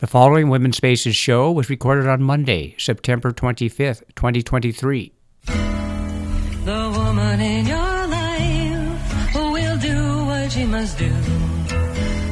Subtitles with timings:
[0.00, 5.12] The following Women's Spaces show was recorded on Monday, September 25th, 2023.
[5.44, 11.12] The woman in your life will do what she must do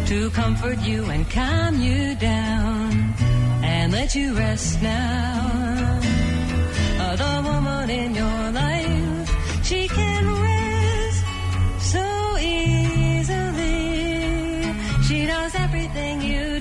[0.06, 2.92] to comfort you and calm you down
[3.64, 5.98] and let you rest now.
[7.00, 11.24] Uh, the woman in your life, she can rest
[11.80, 13.82] so easily.
[15.02, 15.26] She
[15.58, 16.55] everything you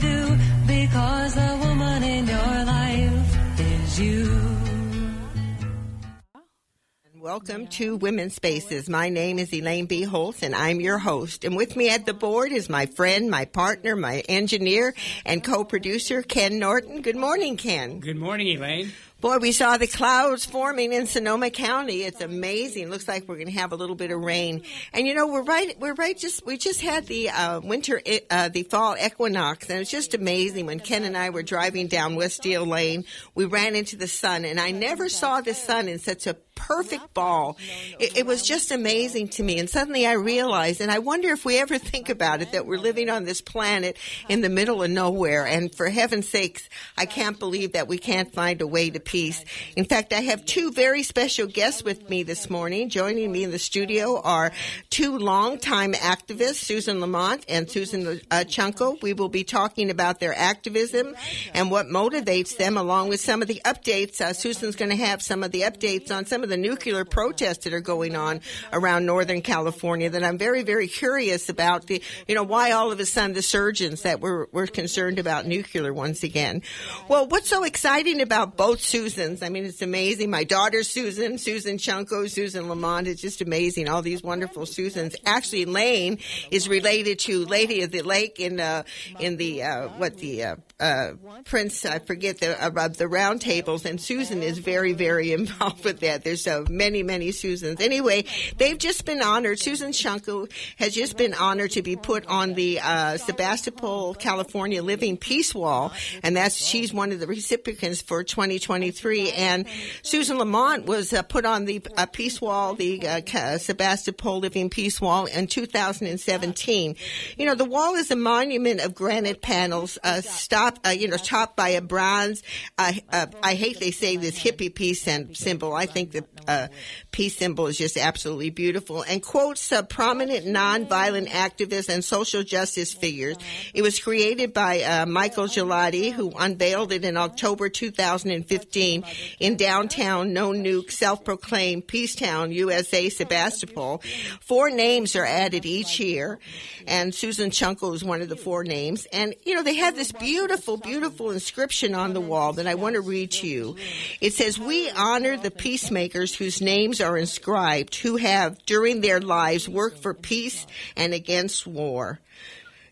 [7.25, 8.87] Welcome to Women's Spaces.
[8.87, 10.03] My name is Elaine B.
[10.03, 11.43] Holtz, and I'm your host.
[11.43, 14.93] And with me at the board is my friend, my partner, my engineer,
[15.25, 17.01] and co-producer, Ken Norton.
[17.01, 17.99] Good morning, Ken.
[17.99, 18.91] Good morning, Elaine.
[19.21, 22.03] Boy, we saw the clouds forming in Sonoma County.
[22.03, 22.91] It's amazing.
[22.91, 24.61] Looks like we're going to have a little bit of rain.
[24.93, 25.75] And you know, we're right.
[25.79, 26.15] We're right.
[26.15, 30.67] Just we just had the uh, winter, uh, the fall equinox, and it's just amazing.
[30.67, 34.45] When Ken and I were driving down West Westdale Lane, we ran into the sun,
[34.45, 37.57] and I never saw the sun in such a perfect ball.
[37.99, 39.59] It, it was just amazing to me.
[39.59, 42.79] And suddenly I realized, and I wonder if we ever think about it, that we're
[42.79, 43.97] living on this planet
[44.29, 45.45] in the middle of nowhere.
[45.45, 46.67] And for heaven's sakes,
[46.97, 49.43] I can't believe that we can't find a way to peace.
[49.75, 52.89] In fact, I have two very special guests with me this morning.
[52.89, 54.51] Joining me in the studio are
[54.89, 59.01] two longtime activists, Susan Lamont and Susan uh, Chunco.
[59.01, 61.15] We will be talking about their activism
[61.53, 64.21] and what motivates them, along with some of the updates.
[64.21, 67.65] Uh, Susan's going to have some of the updates on some of the nuclear protests
[67.65, 68.39] that are going on
[68.71, 71.87] around Northern California that I'm very, very curious about.
[71.87, 75.45] The, you know, why all of a sudden the surgeons that were, were concerned about
[75.45, 76.61] nuclear once again.
[77.09, 79.43] Well, what's so exciting about both Susans?
[79.43, 80.29] I mean, it's amazing.
[80.29, 83.07] My daughter Susan, Susan Chunco, Susan Lamont.
[83.07, 83.89] It's just amazing.
[83.89, 85.15] All these wonderful Susans.
[85.25, 86.19] Actually, Lane
[86.51, 88.83] is related to Lady of the Lake in uh,
[89.19, 91.11] in the uh, what the uh, uh,
[91.45, 91.85] Prince.
[91.85, 96.23] I forget the uh, the round tables, and Susan is very, very involved with that.
[96.23, 97.79] There's so many, many Susans.
[97.79, 98.25] Anyway,
[98.57, 99.59] they've just been honored.
[99.59, 105.17] Susan Chunco has just been honored to be put on the uh, Sebastopol, California Living
[105.17, 109.31] Peace Wall, and that's she's one of the recipients for 2023.
[109.31, 109.65] And
[110.01, 114.99] Susan Lamont was uh, put on the uh, Peace Wall, the uh, Sebastopol Living Peace
[114.99, 116.95] Wall, in 2017.
[117.37, 120.21] You know, the wall is a monument of granite panels, uh,
[120.65, 122.43] stopped, uh, you know, topped by a bronze.
[122.77, 125.03] Uh, uh, I hate they say this hippie peace
[125.33, 125.73] symbol.
[125.73, 126.67] I think the uh,
[127.11, 129.03] peace symbol is just absolutely beautiful.
[129.03, 133.37] And quotes prominent nonviolent activists and social justice figures.
[133.73, 139.03] It was created by uh, Michael Gelati, who unveiled it in October 2015
[139.39, 144.01] in downtown No Nuke, self-proclaimed Peacetown, USA, Sebastopol.
[144.41, 146.39] Four names are added each year,
[146.87, 149.05] and Susan Chunco is one of the four names.
[149.11, 152.75] And you know they have this beautiful, beautiful beautiful inscription on the wall that I
[152.75, 153.75] want to read to you.
[154.21, 159.67] It says, "We honor the peacemakers whose names are inscribed, who have during their lives
[159.67, 162.21] worked for peace and against war."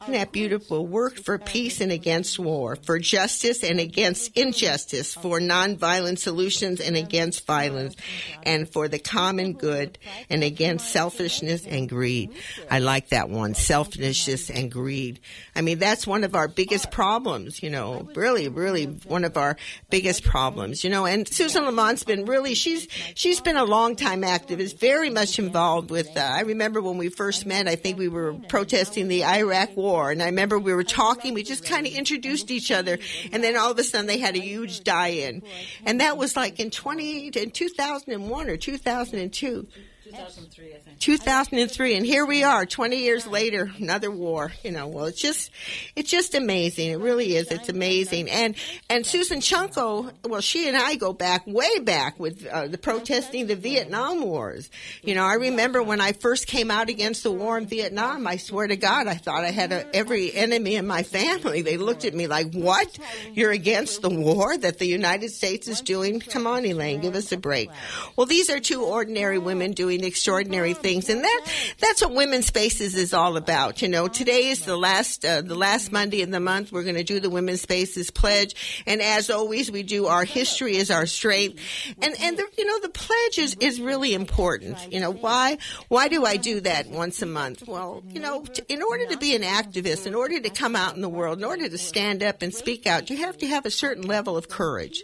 [0.09, 0.86] That beautiful?
[0.86, 6.97] Worked for peace and against war, for justice and against injustice, for nonviolent solutions and
[6.97, 7.96] against violence,
[8.44, 9.97] and for the common good
[10.30, 12.31] and against selfishness and greed.
[12.69, 15.22] I like that one, selfishness and greed.
[15.56, 19.56] I mean, that's one of our biggest problems, you know, really, really one of our
[19.90, 24.22] biggest problems, you know, and Susan Lamont's been really, she's, she's been a long time
[24.22, 28.09] activist, very much involved with, uh, I remember when we first met, I think we
[28.09, 30.12] were protesting the Iraq war war.
[30.12, 32.98] And I remember we were talking, we just kind of introduced each other,
[33.31, 35.44] and then all of a sudden they had a huge die-in,
[35.86, 39.31] and that was like in twenty in two thousand and one or two thousand and
[39.31, 39.68] two.
[40.13, 41.00] 2003, I think.
[41.00, 44.51] 2003, and here we are, 20 years later, another war.
[44.63, 45.51] You know, well, it's just,
[45.96, 46.91] it's just amazing.
[46.91, 47.51] It really is.
[47.51, 48.29] It's amazing.
[48.29, 48.56] And
[48.90, 53.47] and Susan Chunco, well, she and I go back way back with uh, the protesting
[53.47, 54.69] the Vietnam Wars.
[55.01, 58.28] You know, I remember when I first came out against the war in Vietnam.
[58.28, 61.62] I swear to God, I thought I had a, every enemy in my family.
[61.62, 62.97] They looked at me like, "What?
[63.34, 66.19] You're against the war that the United States is doing?
[66.19, 67.69] Come on, Elaine, give us a break."
[68.15, 71.45] Well, these are two ordinary women doing extraordinary things, and that
[71.79, 73.81] that's what Women's Spaces is all about.
[73.81, 76.71] You know, today is the last uh, the last Monday in the month.
[76.71, 80.75] We're going to do the Women's Spaces pledge, and as always, we do our history
[80.77, 81.59] is our strength,
[82.01, 84.77] and and the, you know the pledge is is really important.
[84.91, 85.57] You know why
[85.88, 87.63] why do I do that once a month?
[87.67, 91.01] Well, you know, in order to be an activist, in order to come out in
[91.01, 93.71] the world, in order to stand up and speak out, you have to have a
[93.71, 95.03] certain level of courage.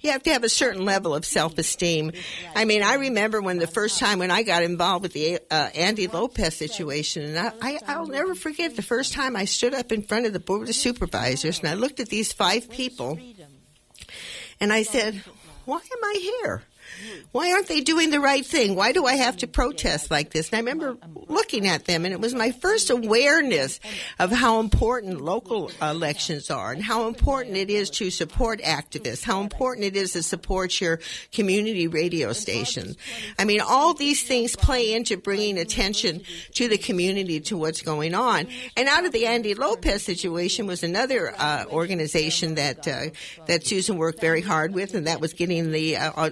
[0.00, 2.12] You have to have a certain level of self esteem.
[2.54, 5.40] I mean, I remember when the first time when I I got involved with the
[5.50, 9.74] uh, Andy Lopez situation, and I, I, I'll never forget the first time I stood
[9.74, 13.18] up in front of the board of supervisors and I looked at these five people,
[14.60, 15.24] and I said,
[15.64, 16.62] "Why am I here?"
[17.32, 18.74] Why aren't they doing the right thing?
[18.74, 20.48] Why do I have to protest like this?
[20.48, 20.96] And I remember
[21.28, 23.80] looking at them, and it was my first awareness
[24.18, 29.40] of how important local elections are and how important it is to support activists, how
[29.40, 31.00] important it is to support your
[31.32, 32.96] community radio station.
[33.38, 36.22] I mean, all these things play into bringing attention
[36.54, 38.48] to the community to what's going on.
[38.76, 43.10] And out of the Andy Lopez situation was another uh, organization that uh,
[43.46, 46.30] that Susan worked very hard with, and that was getting the uh,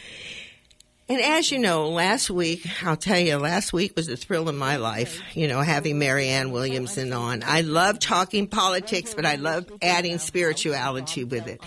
[1.10, 4.58] And as you know, last week, I'll tell you, last week was a thrill in
[4.58, 7.42] my life, you know, having Marianne Williamson on.
[7.46, 11.62] I love talking politics, but I love adding spirituality with it.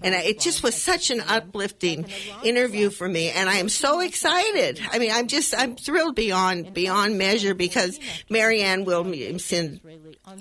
[0.00, 2.06] And it just was such an uplifting
[2.42, 3.28] interview for me.
[3.28, 4.80] And I am so excited.
[4.90, 8.00] I mean, I'm just, I'm thrilled beyond, beyond measure because
[8.30, 9.80] Marianne Williamson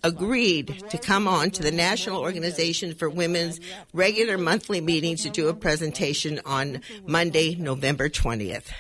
[0.06, 3.60] agreed to come on to the National Organization for Women's
[3.92, 8.37] regular monthly meeting to do a presentation on Monday, November 20th.
[8.38, 8.72] 20th.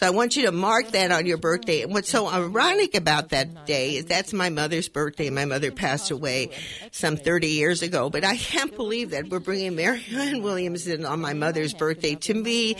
[0.00, 1.82] So I want you to mark that on your birthday.
[1.82, 5.28] And what's so ironic about that day is that's my mother's birthday.
[5.28, 6.52] My mother passed away
[6.90, 11.34] some 30 years ago, but I can't believe that we're bringing Marianne Williamson on my
[11.34, 12.14] mother's birthday.
[12.14, 12.76] To me,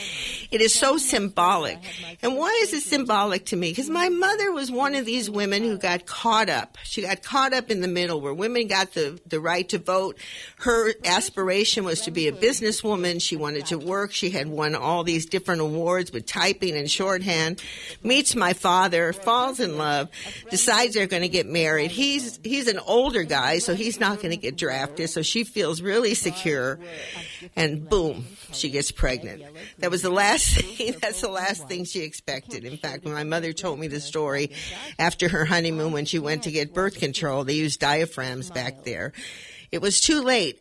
[0.51, 1.77] it is so symbolic.
[2.23, 3.71] And why is it symbolic to me?
[3.71, 6.79] Because my mother was one of these women who got caught up.
[6.85, 10.17] She got caught up in the middle where women got the, the right to vote.
[10.61, 13.21] Her aspiration was to be a businesswoman.
[13.21, 14.11] She wanted to work.
[14.11, 17.61] She had won all these different awards with typing and short shorthand,
[18.05, 20.09] meets my father, falls in love,
[20.49, 21.91] decides they're going to get married.
[21.91, 25.11] He's he's an older guy, so he's not going to get drafted.
[25.11, 26.79] So she feels really secure,
[27.57, 29.43] and boom, she gets pregnant.
[29.79, 30.95] That was the last thing.
[31.01, 32.65] That's the last thing she expected.
[32.65, 34.53] In fact, when my mother told me the story
[34.99, 39.13] after her honeymoon, when she went to get birth control, they used diaphragms back there
[39.73, 40.61] it was too late.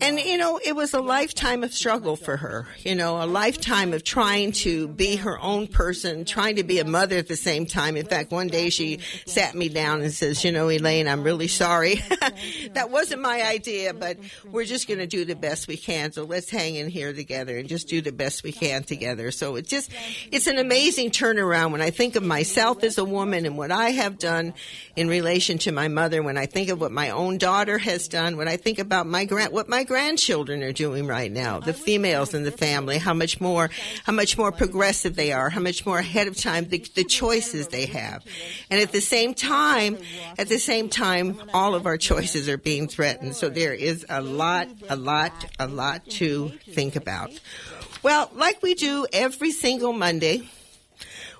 [0.00, 3.92] And, you know, it was a lifetime of struggle for her, you know, a lifetime
[3.92, 7.66] of trying to be her own person, trying to be a mother at the same
[7.66, 7.96] time.
[7.96, 11.48] In fact, one day she sat me down and says, you know, Elaine, I'm really
[11.48, 11.94] sorry.
[12.74, 16.12] that wasn't my idea, but we're just going to do the best we can.
[16.12, 19.32] So let's hang in here together and just do the best we can together.
[19.32, 19.90] So it just,
[20.30, 23.90] it's an amazing turnaround when I think of myself as a woman and what I
[23.90, 24.54] have done
[24.94, 28.36] in relation to my mother, when I think of what my own daughter has done,
[28.44, 32.34] when I think about my grand, what my grandchildren are doing right now, the females
[32.34, 33.70] in the family, how much more,
[34.04, 37.68] how much more progressive they are, how much more ahead of time the, the choices
[37.68, 38.22] they have,
[38.68, 39.96] and at the same time,
[40.36, 43.34] at the same time, all of our choices are being threatened.
[43.34, 47.30] So there is a lot, a lot, a lot to think about.
[48.02, 50.50] Well, like we do every single Monday,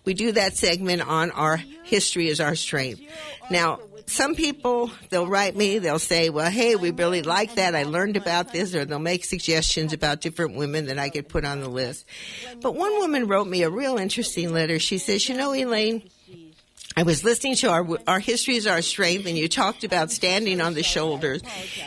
[0.07, 3.03] we do that segment on our history is our strength.
[3.51, 7.75] Now, some people, they'll write me, they'll say, well, hey, we really like that.
[7.75, 11.45] I learned about this, or they'll make suggestions about different women that I could put
[11.45, 12.05] on the list.
[12.61, 14.79] But one woman wrote me a real interesting letter.
[14.79, 16.09] She says, you know, Elaine,
[16.97, 20.61] I was listening to our our history is our strength, and you talked about standing
[20.61, 21.43] on the shoulders,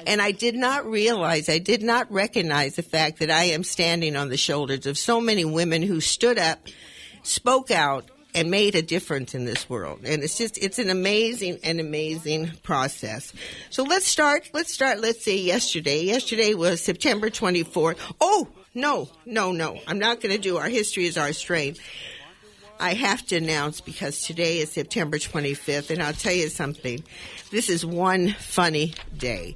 [0.05, 4.17] and I did not realize, I did not recognize the fact that I am standing
[4.17, 6.59] on the shoulders of so many women who stood up,
[7.24, 10.01] spoke out, and made a difference in this world.
[10.06, 13.34] And it's just, it's an amazing, an amazing process.
[13.72, 16.03] So let's start, let's start, let's say yesterday.
[16.03, 17.98] Yesterday was September 24th.
[18.22, 19.79] Oh, no, no, no.
[19.88, 21.79] I'm not going to do our history is our strength.
[22.79, 27.03] I have to announce because today is September 25th, and I'll tell you something.
[27.50, 29.56] This is one funny day.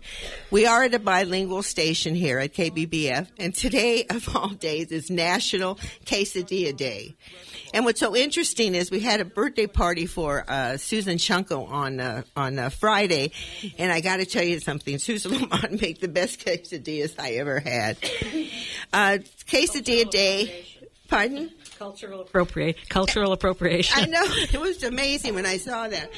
[0.50, 5.12] We are at a bilingual station here at KBBF, and today of all days is
[5.12, 7.16] National Quesadilla Day.
[7.74, 12.00] And what's so interesting is we had a birthday party for uh, Susan Chunco on
[12.00, 13.32] uh, on uh, Friday,
[13.78, 14.98] and I got to tell you something.
[14.98, 17.98] Susan Lamont made the best quesadillas I ever had.
[18.92, 20.66] Uh, quesadilla day,
[21.08, 21.50] pardon?
[21.82, 24.04] Cultural appropriate cultural appropriation.
[24.04, 26.12] I know it was amazing when I saw that.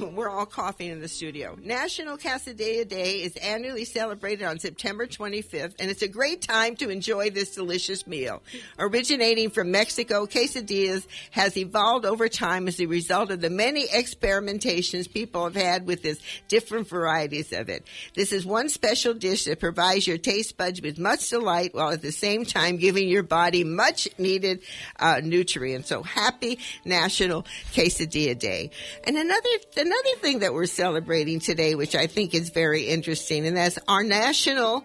[0.14, 1.58] We're all coughing in the studio.
[1.62, 6.88] National Quesadilla Day is annually celebrated on September 25th, and it's a great time to
[6.88, 8.42] enjoy this delicious meal.
[8.78, 15.12] Originating from Mexico, quesadillas has evolved over time as a result of the many experimentations
[15.12, 16.18] people have had with this
[16.48, 17.86] different varieties of it.
[18.14, 22.00] This is one special dish that provides your taste buds with much delight while at
[22.00, 24.62] the same time giving your body much needed
[24.98, 25.88] uh, nutrients.
[25.88, 28.70] So happy National Quesadilla Day.
[29.04, 33.56] And another another thing that we're celebrating today, which I think is very interesting, and
[33.56, 34.84] that's our national.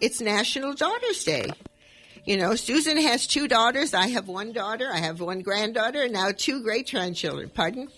[0.00, 1.46] It's National Daughters Day.
[2.24, 3.92] You know, Susan has two daughters.
[3.92, 4.88] I have one daughter.
[4.90, 7.50] I have one granddaughter, and now two great grandchildren.
[7.50, 7.88] Pardon?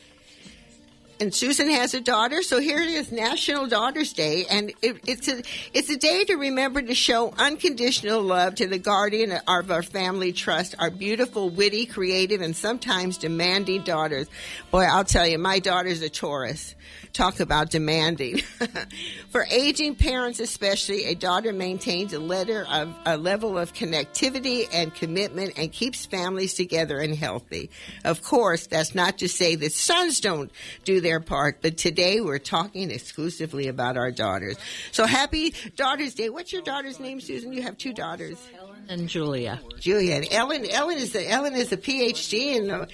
[1.18, 5.28] And Susan has a daughter, so here it is, National Daughters Day, and it, it's
[5.28, 5.42] a
[5.72, 10.32] it's a day to remember to show unconditional love to the guardian of our family
[10.32, 14.28] trust, our beautiful, witty, creative, and sometimes demanding daughters.
[14.70, 16.74] Boy, I'll tell you, my daughter's a Taurus.
[17.12, 18.38] Talk about demanding.
[19.30, 24.94] For aging parents, especially, a daughter maintains a letter of a level of connectivity and
[24.94, 27.70] commitment and keeps families together and healthy.
[28.04, 30.50] Of course, that's not to say that sons don't
[30.84, 34.56] do their part, but today we're talking exclusively about our daughters.
[34.90, 36.30] So happy Daughters Day.
[36.30, 37.52] What's your daughter's name, Susan?
[37.52, 38.36] You have two daughters.
[38.58, 39.60] Ellen and Julia.
[39.78, 40.66] Julia and Ellen.
[40.68, 42.86] Ellen is a, Ellen is a PhD, and uh,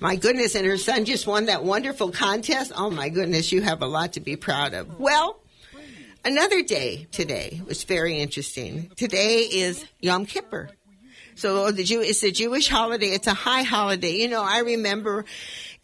[0.00, 2.72] my goodness, and her son just won that wonderful contest.
[2.76, 5.00] Oh my goodness, you have a lot to be proud of.
[5.00, 5.40] Well,
[6.22, 8.90] another day today was very interesting.
[8.96, 10.68] Today is Yom Kippur.
[11.36, 13.06] So the Jew, it's a Jewish holiday.
[13.06, 14.12] It's a high holiday.
[14.12, 15.24] You know, I remember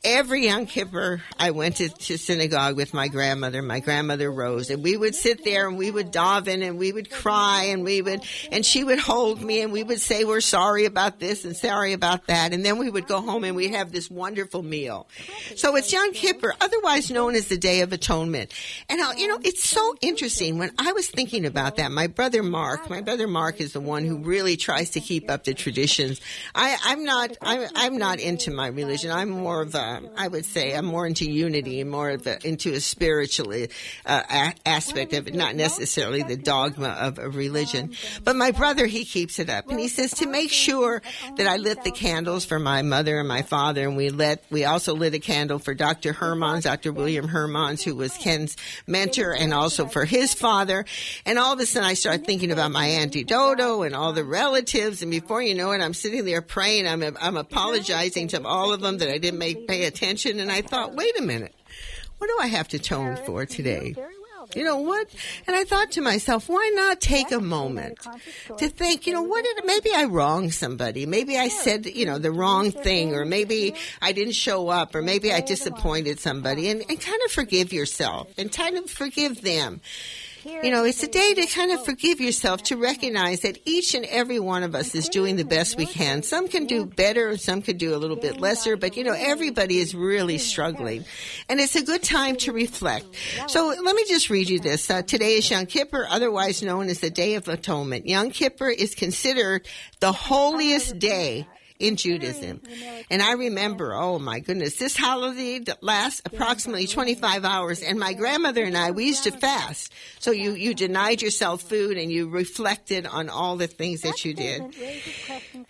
[0.04, 4.82] every Yom Kippur, I went to, to synagogue with my grandmother, my grandmother Rose, and
[4.82, 8.22] we would sit there and we would daven and we would cry and we would,
[8.52, 11.92] and she would hold me and we would say, we're sorry about this and sorry
[11.92, 12.52] about that.
[12.52, 15.08] And then we would go home and we'd have this wonderful meal.
[15.56, 18.52] So it's Yom Kippur, otherwise known as the Day of Atonement.
[18.88, 20.58] And, uh, you know, it's so interesting.
[20.58, 24.04] When I was thinking about that, my brother Mark, my brother Mark is the one
[24.04, 26.20] who really tries to keep up the traditions.
[26.54, 29.10] I, I'm not, I'm, I'm not into my religion.
[29.10, 29.85] I'm more of a,
[30.16, 33.66] I would say, I'm more into unity more of a, into a spiritual uh,
[34.06, 37.92] a- aspect of it, not necessarily the dogma of a religion.
[38.24, 41.02] But my brother, he keeps it up, and he says to make sure
[41.36, 44.64] that I lit the candles for my mother and my father, and we lit, we
[44.64, 46.12] also lit a candle for Dr.
[46.12, 46.92] Hermans, Dr.
[46.92, 50.84] William Hermans, who was Ken's mentor, and also for his father.
[51.24, 54.24] And all of a sudden, I start thinking about my auntie Dodo and all the
[54.24, 56.86] relatives, and before you know it, I'm sitting there praying.
[56.86, 60.94] I'm I'm apologizing to all of them that I didn't make attention, and I thought,
[60.94, 61.54] wait a minute,
[62.18, 63.94] what do I have to tone for today?
[64.54, 65.08] You know what?
[65.46, 67.98] And I thought to myself, why not take a moment
[68.58, 71.04] to think, you know, what did, maybe I wronged somebody.
[71.04, 75.02] Maybe I said, you know, the wrong thing, or maybe I didn't show up, or
[75.02, 79.80] maybe I disappointed somebody, and, and kind of forgive yourself and kind of forgive them.
[80.46, 84.04] You know, it's a day to kind of forgive yourself, to recognize that each and
[84.04, 86.22] every one of us is doing the best we can.
[86.22, 89.78] Some can do better, some could do a little bit lesser, but you know, everybody
[89.78, 91.04] is really struggling.
[91.48, 93.06] And it's a good time to reflect.
[93.48, 94.88] So let me just read you this.
[94.88, 98.06] Uh, today is Yom Kippur, otherwise known as the Day of Atonement.
[98.06, 99.66] Yom Kippur is considered
[99.98, 102.60] the holiest day in Judaism.
[103.10, 107.82] And I remember, oh my goodness, this holiday lasts approximately 25 hours.
[107.82, 109.92] And my grandmother and I, we used to fast.
[110.18, 114.34] So you, you denied yourself food and you reflected on all the things that you
[114.34, 114.62] did.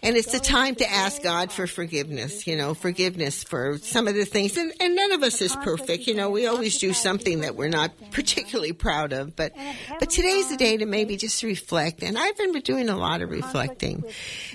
[0.00, 4.14] And it's a time to ask God for forgiveness, you know, forgiveness for some of
[4.14, 4.56] the things.
[4.56, 6.06] And, and none of us is perfect.
[6.06, 9.36] You know, we always do something that we're not particularly proud of.
[9.36, 9.52] But,
[9.98, 12.02] but today's the day to maybe just reflect.
[12.02, 14.04] And I've been doing a lot of reflecting.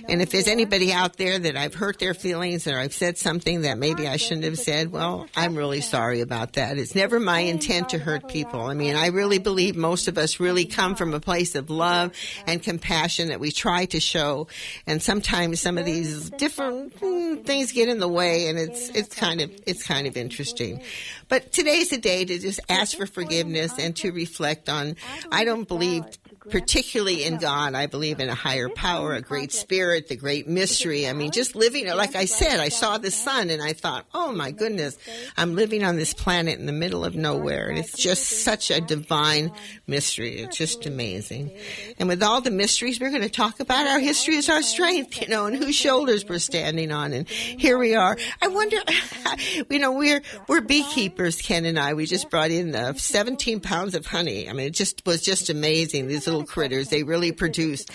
[0.07, 3.61] And if there's anybody out there that I've hurt their feelings or I've said something
[3.61, 6.77] that maybe I shouldn't have said, well, I'm really sorry about that.
[6.77, 8.61] It's never my intent to hurt people.
[8.61, 12.11] I mean, I really believe most of us really come from a place of love
[12.47, 14.47] and compassion that we try to show.
[14.87, 19.15] And sometimes some of these different mm, things get in the way and it's, it's
[19.15, 20.81] kind of, it's kind of interesting.
[21.27, 24.95] But today's a day to just ask for forgiveness and to reflect on,
[25.31, 26.03] I don't believe
[26.49, 27.75] particularly in God.
[27.75, 31.07] I believe in a higher power, a great spirit, the great mystery.
[31.07, 31.95] I mean, just living, it.
[31.95, 34.97] like I said, I saw the sun and I thought, oh my goodness,
[35.37, 37.67] I'm living on this planet in the middle of nowhere.
[37.67, 39.51] And it's just such a divine
[39.85, 40.39] mystery.
[40.39, 41.51] It's just amazing.
[41.99, 45.21] And with all the mysteries, we're going to talk about our history is our strength,
[45.21, 47.13] you know, and whose shoulders we're standing on.
[47.13, 48.17] And here we are.
[48.41, 48.77] I wonder,
[49.69, 51.93] you know, we're, we're beekeepers, Ken and I.
[51.93, 54.49] We just brought in uh, 17 pounds of honey.
[54.49, 56.07] I mean, it just was just amazing.
[56.07, 57.85] These little critters, they really produce.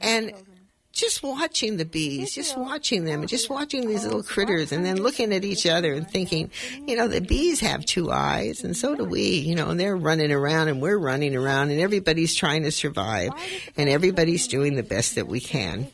[0.00, 0.32] And
[0.92, 5.32] just watching the bees, just watching them, just watching these little critters, and then looking
[5.32, 6.50] at each other and thinking,
[6.86, 9.96] you know, the bees have two eyes, and so do we, you know, and they're
[9.96, 13.30] running around, and we're running around, and everybody's trying to survive,
[13.76, 15.86] and everybody's doing the best that we can.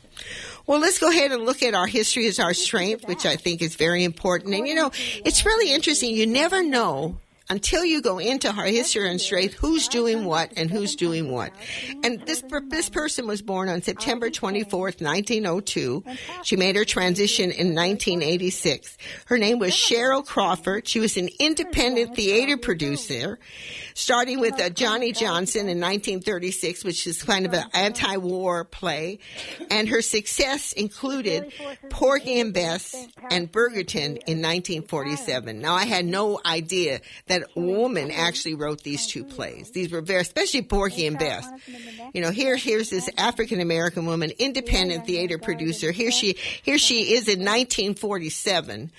[0.65, 3.61] Well, let's go ahead and look at our history as our strength, which I think
[3.61, 4.53] is very important.
[4.53, 4.91] And you know,
[5.23, 6.13] it's really interesting.
[6.13, 7.17] You never know
[7.49, 11.51] until you go into our history and strength, who's doing what and who's doing what.
[12.03, 16.03] And this this person was born on September 24th, 1902.
[16.43, 18.97] She made her transition in 1986.
[19.25, 20.87] Her name was Cheryl Crawford.
[20.87, 23.39] She was an independent theater producer,
[23.93, 29.19] starting with uh, Johnny Johnson in 1936, which is kind of an anti-war play.
[29.71, 31.53] And her success included
[31.89, 35.59] Porgy and Bess and Brigadoon in 1947.
[35.59, 39.71] Now, I had no idea that a woman actually wrote these two plays.
[39.71, 41.47] These were very, especially Porgy and Bess.
[42.13, 45.91] You know, here, here's this African American woman, independent theater producer.
[45.91, 48.91] Here she, here she is in 1947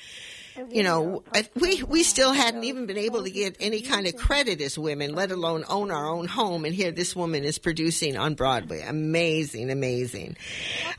[0.70, 1.22] you know,
[1.54, 5.14] we we still hadn't even been able to get any kind of credit as women,
[5.14, 6.64] let alone own our own home.
[6.64, 8.82] And here, this woman is producing on Broadway.
[8.82, 10.36] Amazing, amazing.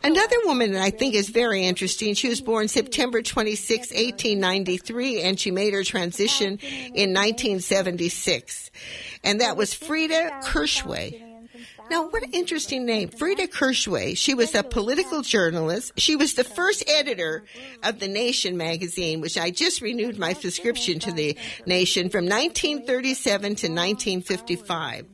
[0.04, 2.14] Another woman that I think is very interesting.
[2.14, 8.72] She was born September 26, 1893, and she made her transition in 1976,
[9.24, 11.29] and that was Freda Kirchwey.
[11.90, 13.10] Now, what an interesting name.
[13.10, 14.16] Freda Kirchwey.
[14.16, 15.94] She was a political journalist.
[15.98, 17.44] She was the first editor
[17.82, 23.42] of The Nation magazine, which I just renewed my subscription to The Nation from 1937
[23.42, 25.06] to 1955.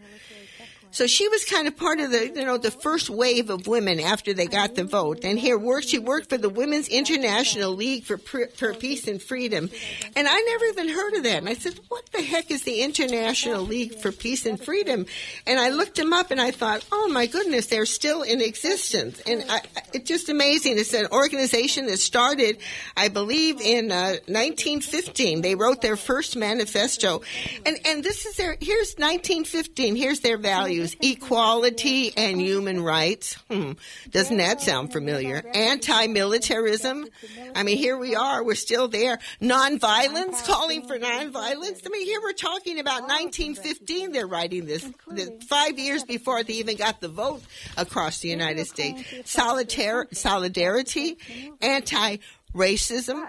[0.96, 4.00] So she was kind of part of the, you know, the first wave of women
[4.00, 5.26] after they got the vote.
[5.26, 9.70] And here worked, she worked for the Women's International League for, for Peace and Freedom.
[10.16, 11.40] And I never even heard of that.
[11.40, 15.06] And I said, what the heck is the International League for Peace and Freedom?
[15.46, 19.20] And I looked them up and I thought, oh my goodness, they're still in existence.
[19.28, 20.80] And I, it's just amazing.
[20.80, 22.60] It's an organization that started,
[22.96, 25.42] I believe, in uh, 1915.
[25.42, 27.22] They wrote their first manifesto.
[27.66, 33.34] And, and this is their, here's 1915, here's their values equality and human rights.
[33.50, 33.72] Hmm.
[34.10, 35.44] Doesn't that sound familiar?
[35.54, 37.08] Anti militarism.
[37.56, 38.44] I mean, here we are.
[38.44, 39.20] We're still there.
[39.42, 41.82] Nonviolence, calling for nonviolence.
[41.86, 44.12] I mean, here we're talking about 1915.
[44.12, 47.42] They're writing this, this five years before they even got the vote
[47.78, 49.04] across the United States.
[49.26, 51.18] Solidarity,
[51.62, 52.18] anti
[52.54, 53.28] racism.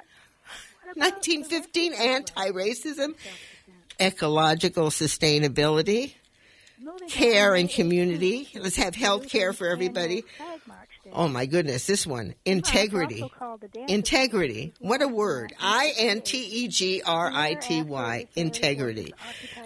[0.96, 3.14] 1915 anti racism,
[4.00, 6.14] ecological sustainability,
[7.08, 8.48] care and community.
[8.54, 10.24] Let's have health care for everybody.
[11.12, 12.34] Oh my goodness, this one.
[12.44, 13.24] Integrity.
[13.88, 14.72] Integrity.
[14.80, 15.54] What a word.
[15.60, 18.26] I N T E G R I T Y.
[18.34, 19.14] Integrity.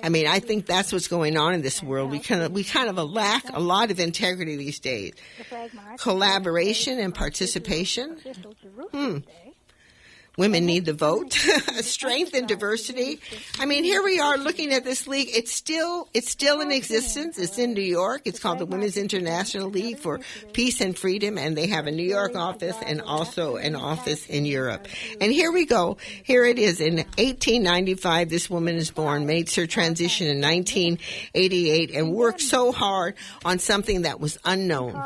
[0.03, 2.11] I mean, I think that's what's going on in this world.
[2.11, 5.14] We kind of, we kind of lack a lot of integrity these days.
[5.99, 8.18] Collaboration and participation.
[8.92, 9.18] Hmm.
[10.40, 11.35] Women need the vote,
[11.83, 13.20] strength and diversity.
[13.59, 15.29] I mean, here we are looking at this league.
[15.35, 17.38] It's still it's still in existence.
[17.38, 18.22] It's in New York.
[18.24, 20.18] It's called the Women's International League for
[20.55, 24.46] Peace and Freedom, and they have a New York office and also an office in
[24.46, 24.88] Europe.
[25.20, 25.98] And here we go.
[26.22, 26.81] Here it is.
[26.81, 33.14] In 1895, this woman is born, made her transition in 1988, and worked so hard
[33.44, 34.98] on something that was unknown.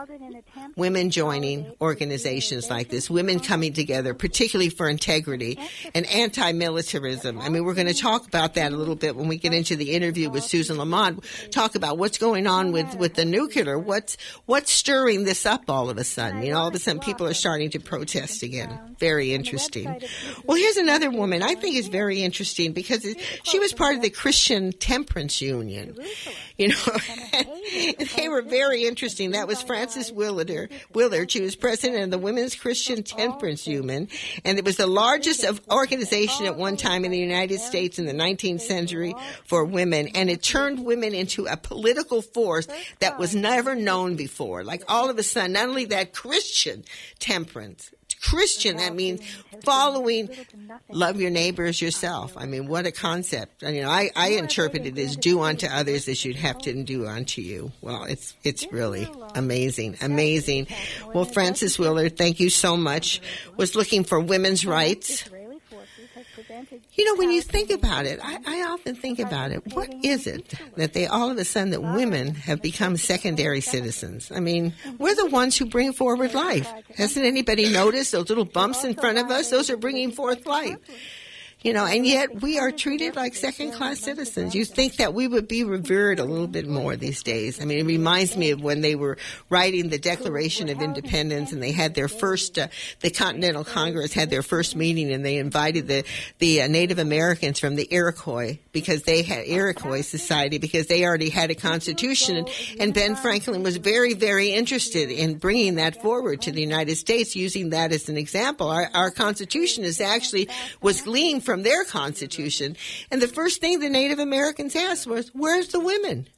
[0.77, 5.59] Women joining organizations like this, women coming together, particularly for integrity integrity
[5.95, 7.41] and anti-militarism.
[7.41, 9.77] I mean, we're going to talk about that a little bit when we get into
[9.77, 11.25] the interview with Susan Lamont.
[11.51, 13.79] Talk about what's going on with, with the nuclear.
[13.79, 16.43] What's, what's stirring this up all of a sudden?
[16.43, 18.79] You know, all of a sudden people are starting to protest again.
[18.99, 20.01] Very interesting.
[20.45, 23.07] Well, here's another woman I think is very interesting because
[23.43, 25.97] she was part of the Christian Temperance Union.
[26.57, 26.77] You know,
[28.17, 29.33] they were very interesting.
[29.33, 30.71] That was Frances Willard.
[30.93, 31.31] Willard.
[31.31, 34.09] She was president of the Women's Christian Temperance Union,
[34.45, 35.14] and it was the largest
[35.45, 40.09] of organization at one time in the United States in the 19th century for women,
[40.15, 42.67] and it turned women into a political force
[42.99, 44.65] that was never known before.
[44.65, 46.85] Like all of a sudden, not only that Christian
[47.19, 47.91] temperance,
[48.25, 49.21] Christian, that means
[49.63, 50.31] following
[50.91, 52.35] love your neighbor as yourself.
[52.37, 53.63] I mean, what a concept.
[53.63, 56.85] I, you know, I, I interpret it as do unto others as you'd have to
[56.85, 57.73] do unto you.
[57.81, 60.69] Well, it's, it's really amazing, amazing.
[61.13, 63.21] Well, Frances Willard, thank you so much.
[63.57, 65.25] Was looking for women's rights.
[66.95, 69.75] You know, when you think about it, I, I, often think about it.
[69.75, 74.31] What is it that they all of a sudden that women have become secondary citizens?
[74.35, 76.71] I mean, we're the ones who bring forward life.
[76.97, 79.51] Hasn't anybody noticed those little bumps in front of us?
[79.51, 80.79] Those are bringing forth life.
[81.65, 84.55] You know, and yet we are treated like second class citizens.
[84.55, 87.59] You think that we would be revered a little bit more these days.
[87.59, 89.17] I mean, it reminds me of when they were
[89.49, 92.69] writing the Declaration of Independence and they had their first, uh,
[93.01, 96.05] the Continental Congress had their first meeting and they invited the,
[96.39, 101.31] the uh, Native Americans from the Iroquois because they had Iroquois society because they already
[101.31, 106.43] had a constitution and, and Ben Franklin was very, very interested in bringing that forward
[106.43, 108.69] to the United States using that as an example.
[108.69, 110.51] Our, our constitution is actually
[110.83, 112.77] was gleaned from their constitution.
[113.11, 116.29] And the first thing the Native Americans asked was, where's the women?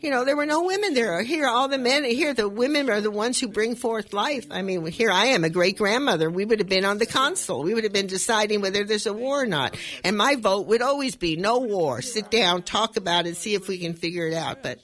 [0.00, 1.22] You know, there were no women there.
[1.22, 4.46] Here, all the men, here, the women are the ones who bring forth life.
[4.50, 6.30] I mean, here I am, a great grandmother.
[6.30, 7.62] We would have been on the console.
[7.62, 9.76] We would have been deciding whether there's a war or not.
[10.02, 12.00] And my vote would always be no war.
[12.00, 14.62] Sit down, talk about it, see if we can figure it out.
[14.62, 14.80] But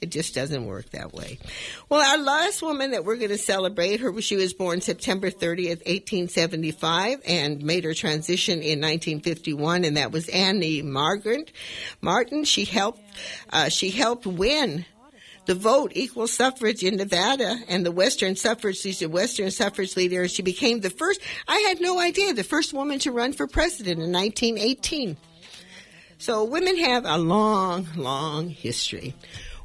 [0.00, 1.38] it just doesn't work that way.
[1.88, 5.84] Well, our last woman that we're going to celebrate, her, she was born September 30th,
[5.86, 11.52] 1875, and made her transition in 1951, and that was Annie Margaret
[12.00, 12.44] Martin.
[12.44, 13.00] She helped,
[13.50, 14.86] uh, she helped win
[15.46, 20.28] the vote equal suffrage in Nevada and the Western suffrage, a Western suffrage leader.
[20.28, 24.00] She became the first, I had no idea, the first woman to run for president
[24.00, 25.16] in 1918.
[26.18, 29.14] So women have a long, long history.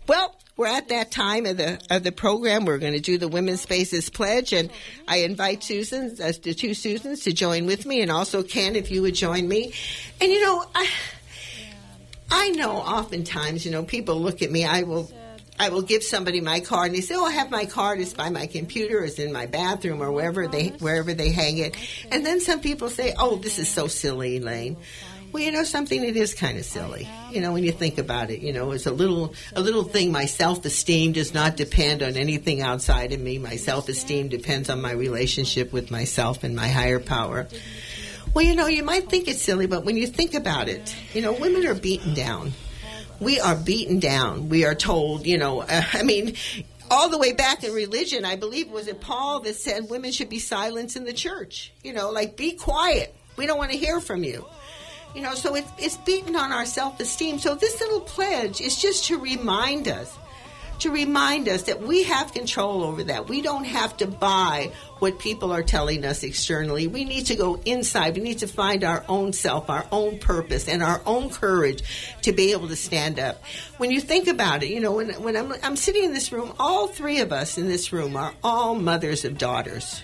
[0.08, 2.66] Well, we're at that time of the of the program.
[2.66, 4.70] We're going to do the Women's Spaces Pledge, and
[5.08, 8.92] I invite Susan, uh, the two Susans, to join with me, and also Ken, if
[8.92, 9.74] you would join me.
[10.22, 10.88] And you know, I
[12.32, 14.66] I know oftentimes, you know, people look at me.
[14.66, 15.12] I will.
[15.58, 18.02] I will give somebody my card, and they say, "Oh, I have my card.
[18.02, 19.06] It's by my computer.
[19.06, 21.78] It's in my bathroom, or wherever they wherever they hang it."
[22.12, 24.76] And then some people say, "Oh, this is so silly, Elaine."
[25.36, 27.10] Well, you know something, it is kind of silly.
[27.30, 30.10] You know, when you think about it, you know, it's a little a little thing.
[30.14, 33.38] My self esteem does not depend on anything outside of me.
[33.38, 37.50] My self esteem depends on my relationship with myself and my higher power.
[38.34, 41.22] Well, you know, you might think it's silly, but when you think about it, you
[41.22, 42.54] know, women are beaten down.
[43.20, 44.48] We are beaten down.
[44.48, 46.36] We are told, you know, uh, I mean,
[46.90, 50.30] all the way back in religion, I believe was it Paul that said women should
[50.30, 51.74] be silenced in the church.
[51.84, 53.14] You know, like be quiet.
[53.36, 54.46] We don't want to hear from you.
[55.16, 57.40] You know, so it, it's beaten on our self esteem.
[57.40, 60.14] So this little pledge is just to remind us,
[60.80, 63.30] to remind us that we have control over that.
[63.30, 66.88] We don't have to buy what people are telling us externally.
[66.88, 68.16] We need to go inside.
[68.18, 71.82] We need to find our own self, our own purpose, and our own courage
[72.24, 73.42] to be able to stand up.
[73.78, 76.52] When you think about it, you know, when, when I'm, I'm sitting in this room,
[76.60, 80.04] all three of us in this room are all mothers of daughters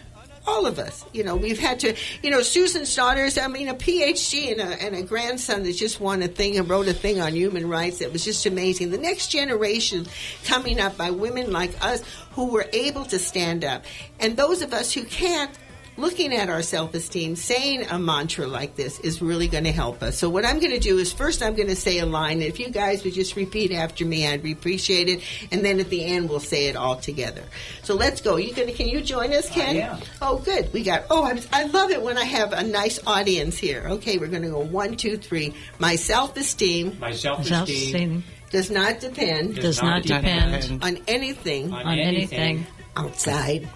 [0.52, 1.06] all of us.
[1.14, 4.84] You know, we've had to, you know, Susan's daughters, I mean, a PhD and a,
[4.84, 8.00] and a grandson that just won a thing and wrote a thing on human rights
[8.00, 8.92] that was just amazing.
[8.92, 10.06] The next generation
[10.46, 13.86] coming up by women like us who were able to stand up.
[14.20, 15.52] And those of us who can't,
[15.98, 20.02] looking at our self esteem, saying a mantra like this is really going to help
[20.02, 20.18] us.
[20.18, 22.42] So, what I'm going to do is first I'm going to say a line.
[22.42, 25.22] If you guys would just repeat after me, I'd appreciate it.
[25.52, 27.44] And then at the end, we'll say it all together.
[27.84, 28.38] So, let's go.
[28.38, 29.76] You gonna, Can you join us, Ken?
[29.76, 30.00] yeah.
[30.22, 30.72] Oh, good.
[30.74, 33.86] We got, oh, I'm, I love it when I have a nice audience here.
[33.88, 35.54] Okay, we're going to go one, two, three.
[35.80, 41.88] My self esteem My self-esteem Self-esteem does not depend does not depend on anything on
[41.88, 42.66] on anything
[42.98, 43.68] outside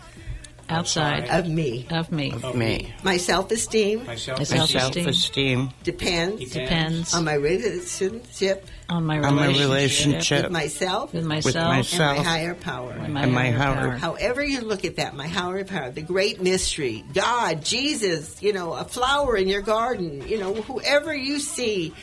[0.69, 1.29] outside.
[1.29, 1.87] of me.
[1.89, 2.31] of me.
[2.31, 2.93] of me.
[3.03, 4.59] My self esteem My My self-esteem.
[4.59, 5.03] My self-esteem.
[5.03, 7.13] self-esteem depends depends.
[7.13, 8.67] on my relationship.
[8.89, 9.69] On my on my relationship.
[9.69, 10.43] relationship.
[10.43, 11.13] With myself.
[11.13, 11.67] With and myself.
[11.75, 12.17] myself.
[12.17, 12.91] my higher power.
[12.91, 13.97] and my, and my higher higher- power.
[13.97, 18.73] However you look at that, my higher power, the great mystery, God, Jesus, you know,
[18.73, 21.93] a flower in your garden, you know, whoever you see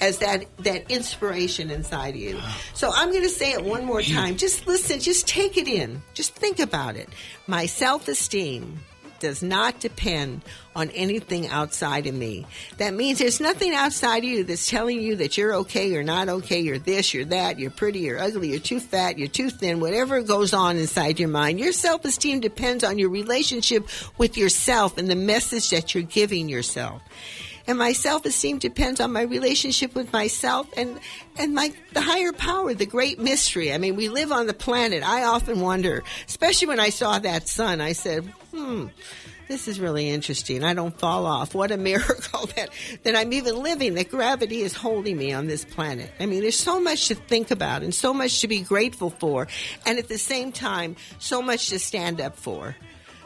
[0.00, 2.40] as that that inspiration inside of you.
[2.74, 4.36] So I'm going to say it one more time.
[4.36, 6.02] Just listen, just take it in.
[6.14, 7.08] Just think about it.
[7.46, 8.78] My self-esteem
[9.20, 10.42] does not depend
[10.74, 12.46] on anything outside of me.
[12.78, 16.28] That means there's nothing outside of you that's telling you that you're okay, you're not
[16.28, 19.80] okay, you're this, you're that, you're pretty, you're ugly, you're too fat, you're too thin,
[19.80, 21.60] whatever goes on inside your mind.
[21.60, 23.86] Your self esteem depends on your relationship
[24.18, 27.02] with yourself and the message that you're giving yourself.
[27.70, 30.98] And my self esteem depends on my relationship with myself and,
[31.36, 33.72] and my the higher power, the great mystery.
[33.72, 35.08] I mean, we live on the planet.
[35.08, 38.86] I often wonder, especially when I saw that sun, I said, hmm,
[39.46, 40.64] this is really interesting.
[40.64, 41.54] I don't fall off.
[41.54, 42.70] What a miracle that,
[43.04, 46.10] that I'm even living, that gravity is holding me on this planet.
[46.18, 49.46] I mean, there's so much to think about and so much to be grateful for.
[49.86, 52.74] And at the same time, so much to stand up for,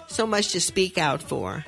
[0.07, 1.65] so much to speak out for.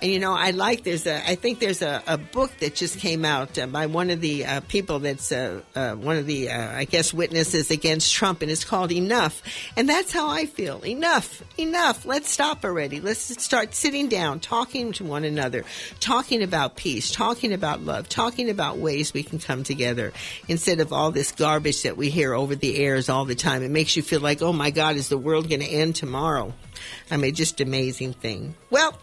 [0.00, 2.98] And you know, I like there's a I think there's a, a book that just
[2.98, 6.50] came out uh, by one of the uh, people that's uh, uh, one of the
[6.50, 9.42] uh, I guess witnesses against Trump, and it's called Enough.
[9.76, 10.84] And that's how I feel.
[10.84, 12.06] Enough, enough.
[12.06, 13.00] Let's stop already.
[13.00, 15.64] Let's start sitting down, talking to one another,
[15.98, 20.12] talking about peace, talking about love, talking about ways we can come together
[20.46, 23.64] instead of all this garbage that we hear over the airs all the time.
[23.64, 26.54] It makes you feel like, oh my God, is the world going to end tomorrow?
[27.10, 28.54] I mean, just amazing thing.
[28.70, 28.96] Well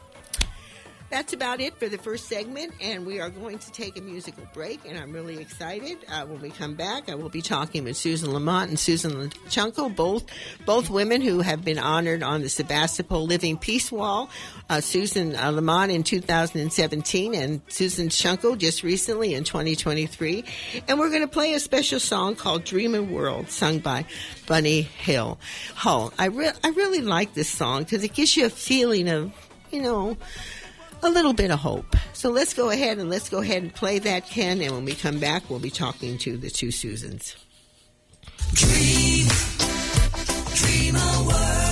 [1.09, 4.43] that's about it for the first segment, and we are going to take a musical
[4.53, 4.79] break.
[4.87, 5.97] And I'm really excited.
[6.09, 9.95] Uh, when we come back, I will be talking with Susan Lamont and Susan Chunco,
[9.95, 10.25] both
[10.65, 14.29] both women who have been honored on the Sebastopol Living Peace Wall.
[14.69, 20.43] Uh, Susan uh, Lamont in 2017, and Susan Chunco just recently in 2023.
[20.87, 24.05] And we're going to play a special song called "Dreamer World," sung by
[24.47, 25.37] Bunny Hill.
[25.75, 26.13] Hull.
[26.17, 29.31] I re- I really like this song because it gives you a feeling of
[29.71, 30.17] you know
[31.05, 31.95] a little bit of hope.
[32.13, 34.61] So let's go ahead and let's go ahead and play that, Ken.
[34.61, 37.35] And when we come back, we'll be talking to the two Susans.
[38.53, 39.27] Dream,
[40.55, 41.64] dream a world.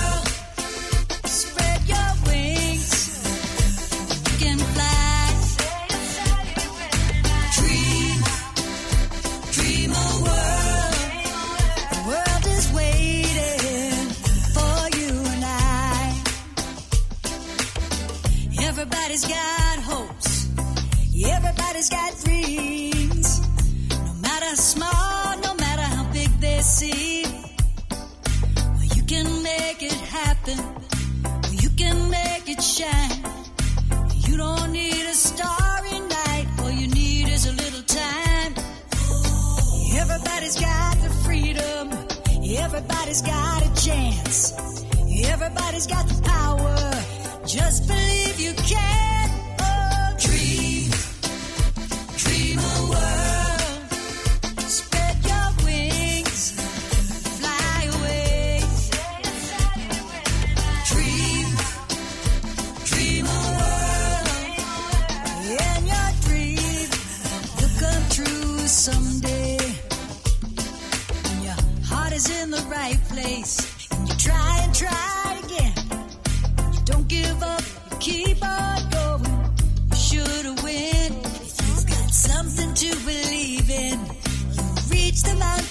[21.84, 23.40] Everybody's got dreams.
[23.90, 27.26] No matter how small, no matter how big they seem.
[27.90, 30.58] Well, you can make it happen.
[31.42, 33.24] Well, you can make it shine.
[34.26, 36.46] You don't need a starry night.
[36.60, 38.54] All you need is a little time.
[39.94, 41.90] Everybody's got the freedom.
[42.56, 44.52] Everybody's got a chance.
[45.26, 49.13] Everybody's got the power just believe you can.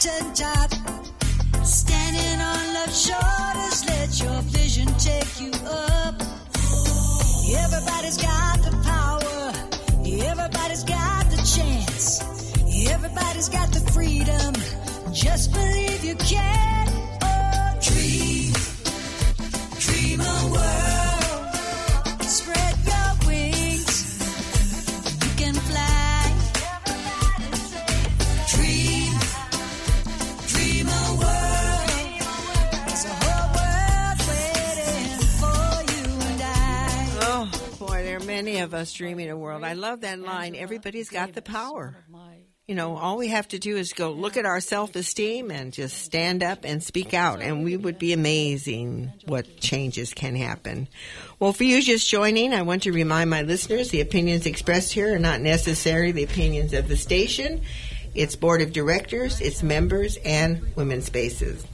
[0.05, 0.71] Mountain top.
[1.63, 6.15] Standing on love's shoulders, let your vision take you up.
[7.55, 9.53] Everybody's got the power,
[10.29, 12.21] everybody's got the chance,
[12.89, 14.53] everybody's got the freedom.
[15.13, 16.87] Just believe you can.
[17.21, 18.53] Oh, dream,
[19.79, 20.92] dream a world.
[38.33, 39.63] Many of us dreaming a world.
[39.63, 40.55] I love that line.
[40.55, 41.95] Everybody's got the power.
[42.65, 45.71] You know, all we have to do is go look at our self esteem and
[45.71, 50.87] just stand up and speak out, and we would be amazing what changes can happen.
[51.39, 55.13] Well, for you just joining, I want to remind my listeners the opinions expressed here
[55.13, 57.61] are not necessarily the opinions of the station,
[58.15, 61.67] its board of directors, its members, and Women's Spaces.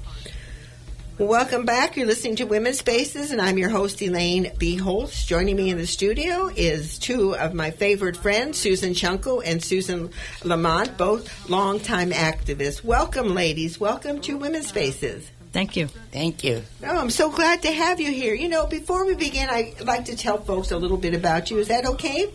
[1.20, 1.98] Well, welcome back.
[1.98, 4.78] You're listening to Women's Spaces, and I'm your host, Elaine B.
[4.78, 5.26] Holtz.
[5.26, 10.12] Joining me in the studio is two of my favorite friends, Susan Chunco and Susan
[10.46, 12.86] Lamont, both longtime activists.
[12.86, 13.82] Welcome, ladies.
[13.82, 15.30] Welcome to Women's Spaces.
[15.52, 15.88] Thank you.
[16.14, 16.64] Thank you.
[16.86, 18.34] Oh, I'm so glad to have you here.
[18.34, 21.58] You know, before we begin, I'd like to tell folks a little bit about you.
[21.58, 22.32] Is that okay?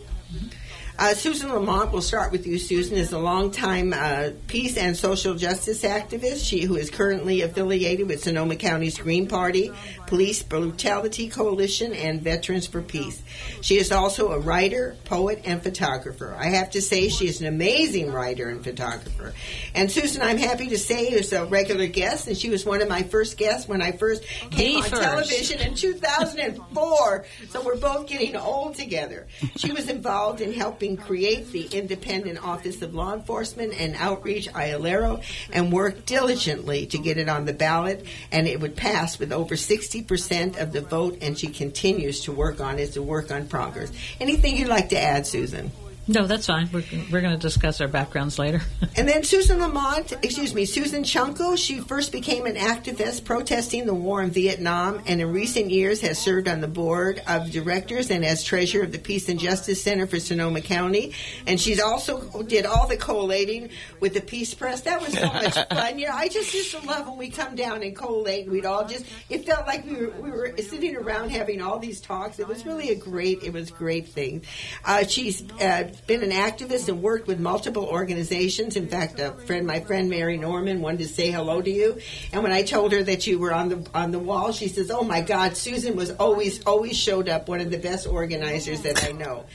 [0.97, 5.35] Uh, Susan Lamont, we'll start with you, Susan, is a longtime uh, peace and social
[5.35, 6.47] justice activist.
[6.47, 9.73] She who is currently affiliated with Sonoma County's Green Party,
[10.07, 13.21] Police Brutality Coalition, and Veterans for Peace.
[13.59, 16.33] She is also a writer, poet, and photographer.
[16.39, 19.33] I have to say she is an amazing writer and photographer.
[19.73, 22.87] And Susan, I'm happy to say, is a regular guest, and she was one of
[22.87, 25.01] my first guests when I first came The on first.
[25.01, 27.25] television in 2004.
[27.49, 29.27] So we're both getting old together.
[29.57, 35.23] She was involved in helping create the Independent Office of Law Enforcement and Outreach, IOLERO,
[35.51, 39.55] and worked diligently to get it on the ballot, and it would pass with over
[39.55, 43.91] 60% of the vote, and she continues to work on it, to work on progress.
[44.19, 45.71] Anything you'd like to add, Susan?
[46.07, 46.69] No, that's fine.
[46.71, 48.61] We're, we're going to discuss our backgrounds later.
[48.97, 53.93] And then Susan Lamont, excuse me, Susan Chunco, she first became an activist protesting the
[53.93, 58.23] war in Vietnam and in recent years has served on the board of directors and
[58.23, 61.11] as treasurer of the Peace and Justice Center for Sonoma County.
[61.45, 64.81] And she's also did all the collating with the Peace Press.
[64.81, 65.99] That was so much fun.
[65.99, 68.49] You know, I just used to love when we come down and collate.
[68.49, 71.99] We'd all just, it felt like we were, we were sitting around having all these
[71.99, 72.39] talks.
[72.39, 74.43] It was really a great, it was great thing.
[74.85, 78.75] Uh, she's uh, been an activist and worked with multiple organizations.
[78.75, 81.99] In fact, a friend, my friend Mary Norman, wanted to say hello to you.
[82.31, 84.91] And when I told her that you were on the on the wall, she says,
[84.91, 87.47] "Oh my God, Susan was always always showed up.
[87.47, 89.45] One of the best organizers that I know."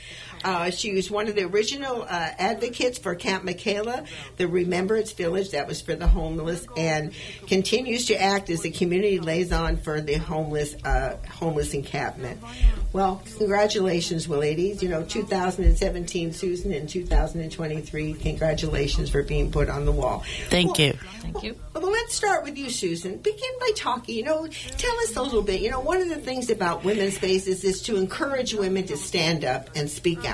[0.43, 4.05] Uh, she was one of the original uh, advocates for Camp Michaela,
[4.37, 7.13] the Remembrance Village that was for the homeless, and
[7.47, 12.39] continues to act as the community liaison for the homeless uh, homeless encampment.
[12.93, 14.83] Well, congratulations, ladies.
[14.83, 18.13] You know, 2017 Susan and 2023.
[18.13, 20.23] Congratulations for being put on the wall.
[20.49, 20.93] Thank you.
[21.21, 21.55] Thank you.
[21.73, 23.17] Well, let's start with you, Susan.
[23.17, 24.15] Begin by talking.
[24.15, 25.61] You know, tell us a little bit.
[25.61, 29.45] You know, one of the things about women's spaces is to encourage women to stand
[29.45, 30.30] up and speak out.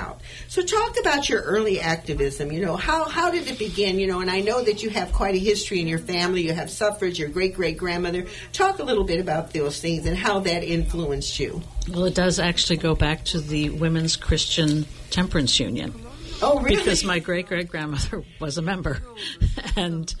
[0.48, 2.52] So, talk about your early activism.
[2.52, 3.98] You know, how how did it begin?
[3.98, 6.42] You know, and I know that you have quite a history in your family.
[6.42, 7.18] You have suffrage.
[7.18, 8.26] Your great great grandmother.
[8.52, 11.62] Talk a little bit about those things and how that influenced you.
[11.88, 15.94] Well, it does actually go back to the Women's Christian Temperance Union.
[16.40, 16.76] Oh, really?
[16.76, 19.02] Because my great great grandmother was a member.
[19.76, 20.14] and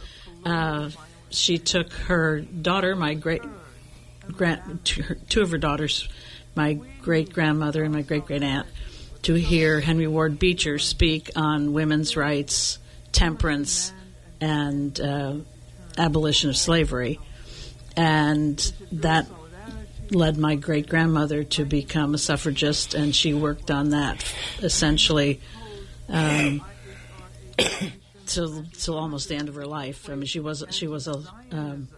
[0.44, 0.90] uh,
[1.30, 3.42] she took her daughter, my great
[4.32, 6.08] grand, two of her daughters,
[6.54, 8.66] my great grandmother and my great great aunt,
[9.28, 12.78] to hear Henry Ward Beecher speak on women's rights,
[13.12, 13.92] temperance,
[14.40, 15.34] and uh,
[15.98, 17.20] abolition of slavery.
[17.94, 18.56] And
[18.90, 19.26] that
[20.10, 24.24] led my great grandmother to become a suffragist, and she worked on that
[24.62, 25.42] essentially
[26.08, 26.64] um,
[28.26, 30.08] till till almost the end of her life.
[30.08, 31.88] I mean, she was she was a um,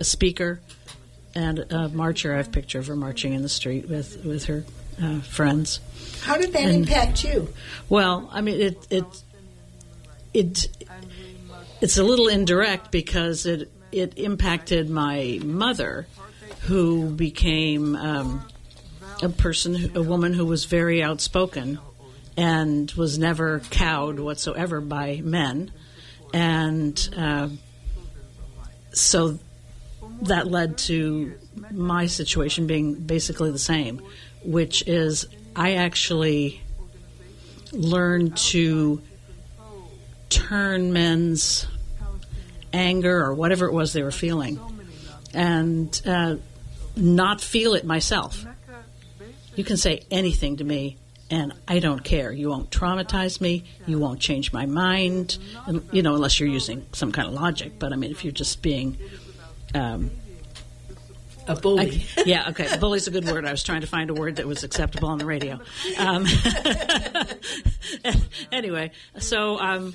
[0.00, 0.62] a speaker
[1.34, 2.32] and a marcher.
[2.32, 4.64] I have a picture of her marching in the street with with her
[5.00, 5.80] uh, friends.
[6.22, 7.48] how did that and- impact you?
[7.88, 9.22] Well, I mean, it it
[10.34, 10.86] it
[11.80, 16.06] it's a little indirect because it it impacted my mother,
[16.62, 18.42] who became um,
[19.22, 21.78] a person, who- a woman who was very outspoken
[22.36, 25.70] and was never cowed whatsoever by men,
[26.32, 27.48] and uh,
[28.92, 29.38] so
[30.22, 31.34] that led to
[31.72, 34.00] my situation being basically the same,
[34.44, 36.60] which is I actually
[37.72, 39.00] learned to
[40.28, 41.66] turn men's
[42.72, 44.58] anger or whatever it was they were feeling
[45.34, 46.36] and uh,
[46.96, 48.44] not feel it myself.
[49.54, 50.96] You can say anything to me,
[51.30, 52.32] and I don't care.
[52.32, 53.64] You won't traumatize me.
[53.86, 55.36] You won't change my mind.
[55.90, 57.78] You know, unless you're using some kind of logic.
[57.78, 58.96] But I mean, if you're just being
[59.74, 60.10] um,
[61.48, 62.06] A bully.
[62.16, 62.76] I- yeah, okay.
[62.78, 63.44] Bully's a good word.
[63.44, 65.60] I was trying to find a word that was acceptable on the radio.
[65.98, 66.26] Um,
[68.52, 69.94] anyway, so um,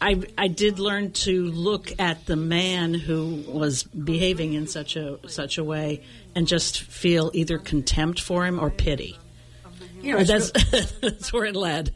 [0.00, 5.18] I I did learn to look at the man who was behaving in such a
[5.28, 6.02] such a way
[6.34, 9.18] and just feel either contempt for him or pity.
[10.06, 11.94] You know, it's That's that's where it led.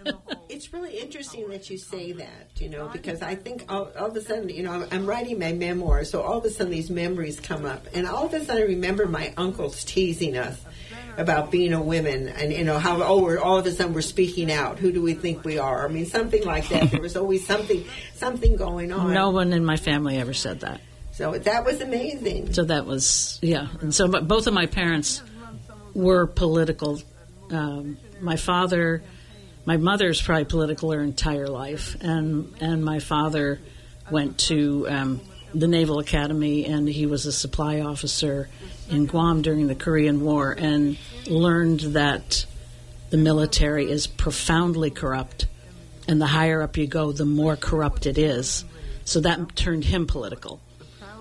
[0.49, 4.17] It's really interesting that you say that, you know, because I think all, all of
[4.17, 6.91] a sudden, you know, I'm, I'm writing my memoir, so all of a sudden these
[6.91, 10.61] memories come up, and all of a sudden I remember my uncles teasing us
[11.17, 14.01] about being a woman, and you know how oh, we're all of a sudden we're
[14.01, 14.79] speaking out.
[14.79, 15.87] Who do we think we are?
[15.87, 16.91] I mean, something like that.
[16.91, 19.13] There was always something, something going on.
[19.13, 20.81] No one in my family ever said that.
[21.13, 22.53] So that was amazing.
[22.55, 23.69] So that was yeah.
[23.81, 25.23] And so, but both of my parents
[25.95, 27.01] were political.
[27.51, 29.03] Um, my father,
[29.65, 33.61] my mother's probably political her entire life, and and my father
[34.11, 35.21] went to um,
[35.55, 38.49] the Naval Academy, and he was a supply officer
[38.89, 42.47] in Guam during the Korean War, and learned that
[43.11, 45.47] the military is profoundly corrupt,
[46.07, 48.65] and the higher up you go, the more corrupt it is.
[49.05, 50.61] So that turned him political.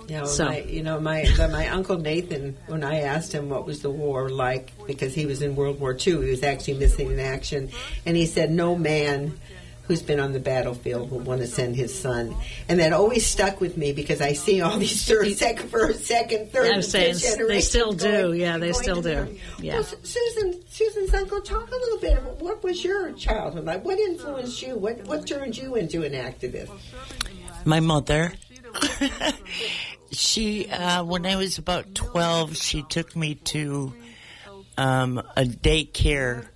[0.10, 3.48] You know, So- my, you know, my but my uncle Nathan, when I asked him
[3.50, 6.76] what was the war like, because he was in World War II, he was actually
[6.80, 7.70] missing in action,
[8.08, 9.40] and he said, "No man
[9.84, 12.36] who's been on the battlefield will want to send his son,"
[12.68, 16.52] and that always stuck with me because I see all these third, second, first, second,
[16.52, 18.34] third, I'm saying they generations still do.
[18.34, 19.16] Yeah, they still do.
[19.16, 19.40] army.
[19.62, 19.76] Yeah.
[19.76, 23.86] Well, Susan, Susan's uncle, talk a little bit about what was your childhood like?
[23.86, 24.76] What influenced you?
[24.76, 26.72] What what turned you into an activist?
[27.64, 28.34] My mother.
[30.12, 33.94] she, uh, when I was about 12, she took me to
[34.78, 36.48] um, a daycare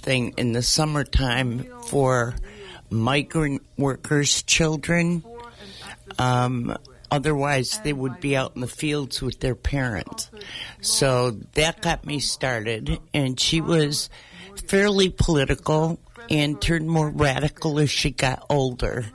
[0.00, 2.34] thing in the summertime for
[2.90, 5.24] migrant workers' children.
[6.18, 6.76] Um,
[7.10, 10.30] otherwise, they would be out in the fields with their parents.
[10.80, 14.10] So that got me started, and she was
[14.66, 15.98] fairly political
[16.30, 19.06] and turned more radical as she got older.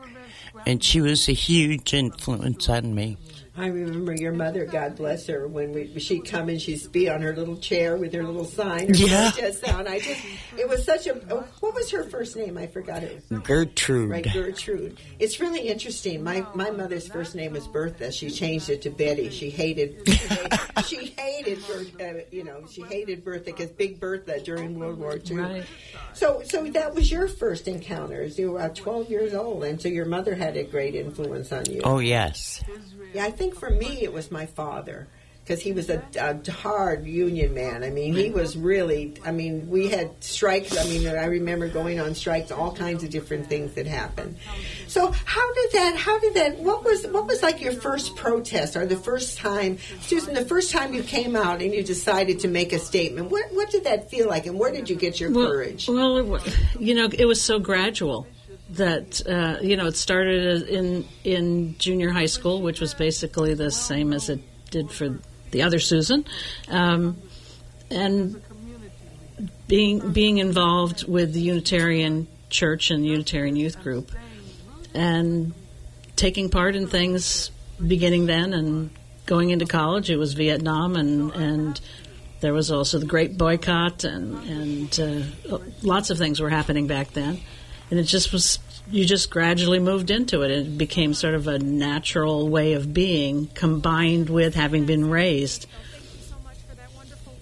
[0.66, 3.18] And she was a huge influence on me.
[3.58, 7.22] I remember your mother, God bless her, when we, she'd come and she'd be on
[7.24, 8.92] her little chair with her little sign.
[8.92, 9.32] Or Yeah.
[9.32, 9.88] Just sound.
[9.90, 10.22] I just,
[10.58, 11.20] it was such a.
[11.34, 12.58] oh, What was her first name?
[12.58, 13.24] I forgot it.
[13.44, 14.10] Gertrude.
[14.12, 15.00] Right, Gertrude.
[15.20, 16.24] It's really interesting.
[16.24, 18.12] My my mother's first name was Bertha.
[18.12, 19.30] She changed it to Betty.
[19.30, 24.00] She hated she hated, she hated Ber- uh, you know she hated Bertha because Big
[24.00, 25.38] Bertha during World War II.
[25.38, 25.66] Right.
[26.14, 28.38] So so that was your first encounters.
[28.38, 31.66] You were about twelve years old, and so your mother had a great influence on
[31.66, 31.82] you.
[31.84, 32.64] Oh, yes.
[33.14, 35.08] Yeah, I think for me it was my father
[35.48, 37.82] because he was a, a hard union man.
[37.82, 39.14] I mean, he was really.
[39.26, 40.78] I mean, we had strikes.
[40.78, 42.52] I mean, I remember going on strikes.
[42.52, 44.38] All kinds of different things that happened.
[44.88, 45.96] So, how did that?
[45.96, 46.58] How did that?
[46.58, 50.34] What was what was like your first protest or the first time, Susan?
[50.34, 53.32] The first time you came out and you decided to make a statement.
[53.32, 55.88] What what did that feel like, and where did you get your well, courage?
[55.88, 58.28] Well, it, you know, it was so gradual
[58.78, 63.72] that uh, you know it started in in junior high school, which was basically the
[63.72, 64.40] same as it
[64.72, 65.18] did for
[65.52, 66.26] the other Susan,
[66.70, 67.18] um,
[67.90, 68.42] and
[69.68, 74.12] being being involved with the Unitarian Church and Unitarian Youth Group,
[74.94, 75.54] and
[76.16, 77.52] taking part in things
[77.86, 78.90] beginning then and
[79.26, 80.10] going into college.
[80.10, 81.82] It was Vietnam and and
[82.40, 85.00] there was also the Grape Boycott and and
[85.50, 87.40] uh, lots of things were happening back then,
[87.90, 88.60] and it just was.
[88.90, 90.52] You just gradually moved into it.
[90.52, 95.68] It became sort of a natural way of being, combined with having been raised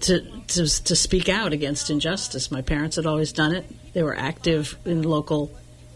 [0.00, 2.50] to, to to speak out against injustice.
[2.50, 3.64] My parents had always done it.
[3.92, 5.52] They were active in local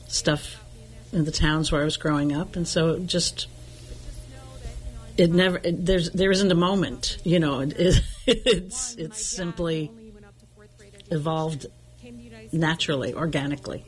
[0.09, 0.63] stuff
[1.13, 3.47] in the towns where I was growing up, and so it just
[5.17, 7.19] it never it, there's there isn't a moment.
[7.25, 7.75] You know, it,
[8.27, 9.91] it's it's simply
[11.11, 11.67] evolved
[12.53, 13.85] naturally, organically.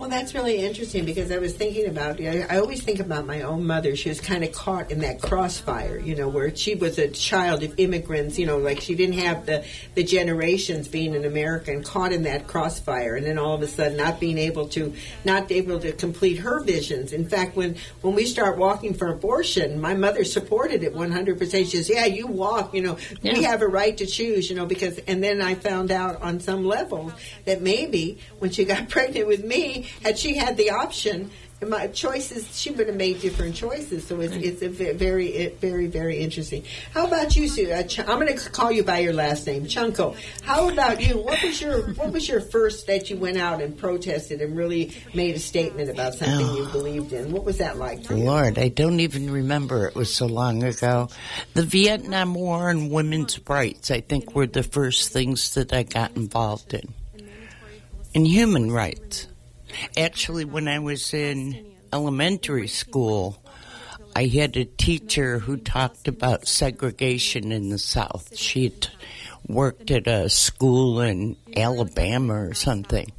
[0.00, 2.22] Well, that's really interesting because I was thinking about.
[2.22, 3.94] I I always think about my own mother.
[3.94, 7.62] She was kind of caught in that crossfire, you know, where she was a child
[7.62, 8.38] of immigrants.
[8.38, 9.62] You know, like she didn't have the
[9.96, 13.98] the generations being an American, caught in that crossfire, and then all of a sudden
[13.98, 14.94] not being able to
[15.26, 17.12] not able to complete her visions.
[17.12, 21.38] In fact, when when we start walking for abortion, my mother supported it 100.
[21.38, 22.74] percent She says, "Yeah, you walk.
[22.74, 24.48] You know, we have a right to choose.
[24.48, 27.12] You know, because." And then I found out on some level
[27.44, 31.30] that maybe when she got pregnant with me, had she had the option,
[31.66, 34.06] my choices, she would have made different choices.
[34.06, 36.64] So it's, it's a very, very, very interesting.
[36.94, 37.70] How about you, Sue?
[37.70, 40.16] Uh, I'm going to call you by your last name, Chunco.
[40.42, 41.18] How about you?
[41.18, 44.96] What was your What was your first that you went out and protested and really
[45.12, 47.30] made a statement about something you believed in?
[47.30, 48.24] What was that like for you?
[48.24, 49.86] Lord, I don't even remember.
[49.86, 51.08] It was so long ago.
[51.54, 56.16] The Vietnam War and women's rights, I think, were the first things that I got
[56.16, 56.94] involved in.
[58.14, 59.28] And human rights.
[59.96, 63.42] Actually, when I was in elementary school,
[64.14, 68.36] I had a teacher who talked about segregation in the South.
[68.36, 68.72] She
[69.46, 73.12] worked at a school in Alabama or something.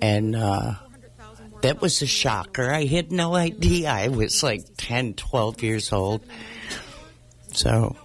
[0.00, 0.74] And, uh,
[1.62, 2.70] that was a shocker.
[2.70, 3.90] I had no idea.
[3.90, 6.22] I was like 10, 12 years old.
[7.52, 7.96] So,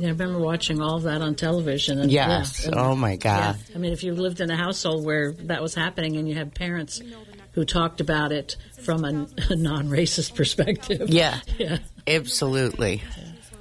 [0.00, 1.98] I remember watching all of that on television.
[1.98, 2.60] And, yes.
[2.60, 3.16] Oh, yeah, and- oh my yeah.
[3.16, 3.58] God.
[3.74, 6.54] I mean, if you lived in a household where that was happening and you had
[6.54, 7.00] parents
[7.52, 11.08] who talked about it from a, a non-racist perspective.
[11.08, 11.40] Yeah.
[11.58, 11.78] Yeah.
[12.06, 13.02] Absolutely.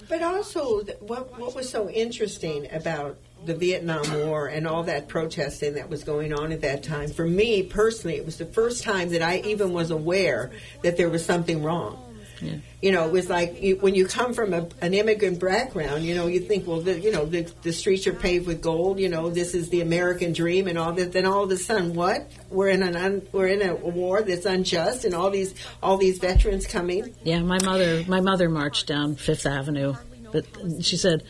[0.08, 5.74] But also, what what was so interesting about the Vietnam War and all that protesting
[5.76, 7.10] that was going on at that time?
[7.10, 10.52] For me personally, it was the first time that I even was aware
[10.84, 12.15] that there was something wrong.
[12.46, 12.56] Yeah.
[12.82, 16.14] You know, it was like you, when you come from a, an immigrant background, you
[16.14, 19.00] know, you think, well, the, you know, the, the streets are paved with gold.
[19.00, 21.12] You know, this is the American dream and all that.
[21.12, 22.32] Then all of a sudden, what?
[22.50, 26.20] We're in an un, we're in a war that's unjust, and all these all these
[26.20, 27.16] veterans coming.
[27.24, 29.96] Yeah, my mother my mother marched down Fifth Avenue,
[30.32, 30.46] but
[30.82, 31.24] she said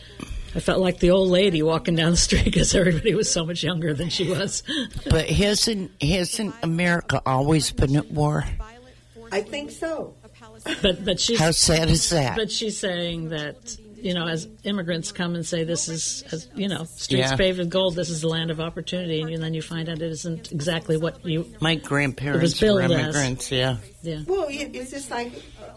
[0.56, 3.62] I felt like the old lady walking down the street because everybody was so much
[3.62, 4.62] younger than she was.
[5.04, 8.44] But hasn't, hasn't America always been at war?
[9.30, 10.14] I think so.
[10.82, 12.36] But but she's How sad is that?
[12.36, 16.68] but she's saying that you know as immigrants come and say this is as, you
[16.68, 17.36] know streets Yeah.
[17.36, 20.10] paved with gold, this is the land of opportunity, and then you find out it
[20.10, 23.76] isn't exactly what you My It was grandparents billed were as- immigrants, yeah.
[24.02, 24.22] yeah.
[24.26, 25.32] Well, it's just like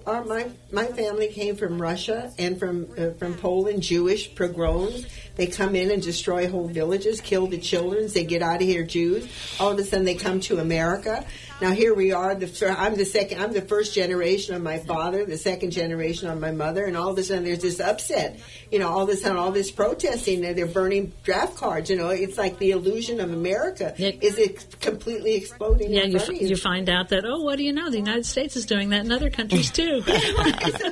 [0.06, 5.06] our, my my family came from Russia and from uh, from Poland, Jewish pogroms.
[5.36, 8.08] They come in and destroy whole villages, kill the children.
[8.14, 9.28] They get out of here, Jews.
[9.60, 11.26] All of a sudden, they come to America.
[11.62, 12.36] Now here we are.
[12.36, 13.42] The, I'm the second.
[13.42, 17.10] I'm the first generation of my father, the second generation on my mother, and all
[17.10, 18.40] of a sudden there's this upset.
[18.72, 20.46] You know, all of a sudden all this protesting.
[20.46, 21.90] and They're burning draft cards.
[21.90, 24.12] You know, it's like the illusion of America Yeah.
[24.22, 25.92] is it completely exploding.
[25.92, 27.90] Yeah, you, f- you find out that, oh, what do you know?
[27.90, 30.02] The United States is doing that in other countries too.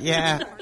[0.01, 0.43] Yeah.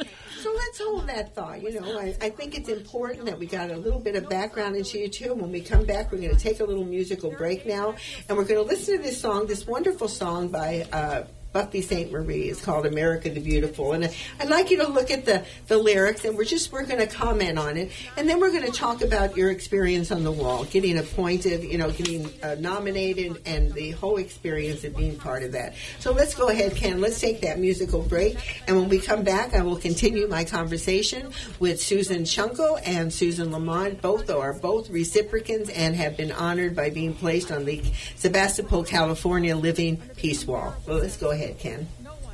[1.08, 1.62] That thought.
[1.62, 4.76] You know, I, I think it's important that we got a little bit of background
[4.76, 5.34] into you too.
[5.34, 7.96] When we come back, we're going to take a little musical break now,
[8.28, 10.88] and we're going to listen to this song, this wonderful song by.
[10.92, 11.24] Uh,
[11.56, 12.50] Buffy Sainte-Marie.
[12.50, 13.94] It's called America the Beautiful.
[13.94, 17.00] And I'd like you to look at the, the lyrics and we're just, we're going
[17.00, 17.94] to comment on it.
[18.18, 21.78] And then we're going to talk about your experience on the wall, getting appointed, you
[21.78, 25.76] know, getting uh, nominated and the whole experience of being part of that.
[26.00, 27.00] So let's go ahead, Ken.
[27.00, 28.38] Let's take that musical break.
[28.68, 31.32] And when we come back, I will continue my conversation
[31.62, 34.02] with Susan Chunco and Susan Lamont.
[34.02, 37.82] Both are both reciprocants and have been honored by being placed on the
[38.18, 40.76] Sebastopol, California Living Peace Wall.
[40.86, 41.88] Well, let's go ahead, Ken.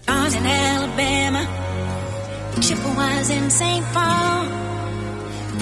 [0.07, 1.43] I was in Alabama,
[2.61, 3.85] Chippewas in St.
[3.93, 4.45] Paul.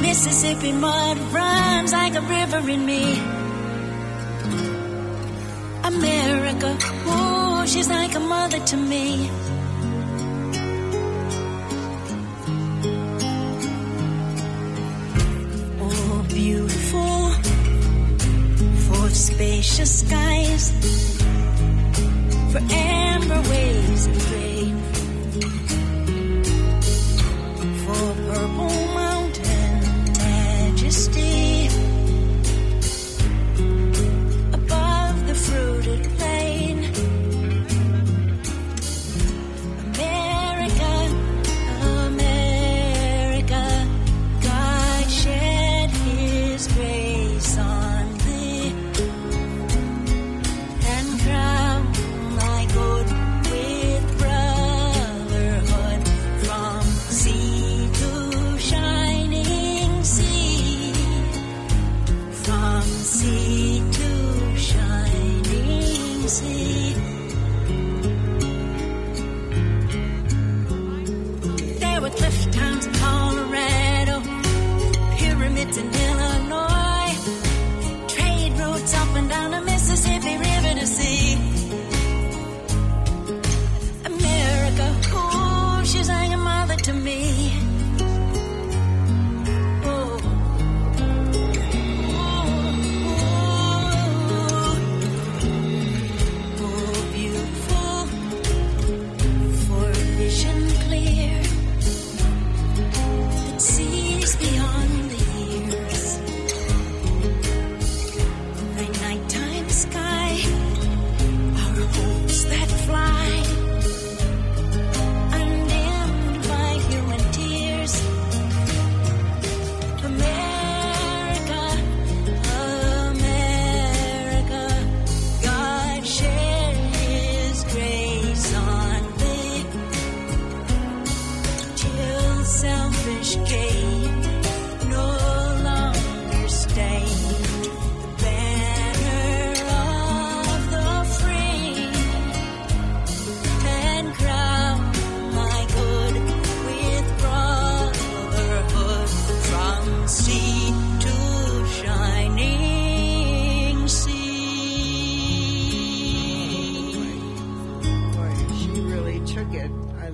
[0.02, 3.20] Mississippi mud runs like a river in me.
[5.84, 6.78] America,
[7.08, 9.30] oh, she's like a mother to me.
[15.82, 17.32] Oh, beautiful,
[18.86, 20.72] for spacious skies
[22.52, 24.76] for amber waves and grain,
[27.86, 28.89] for purple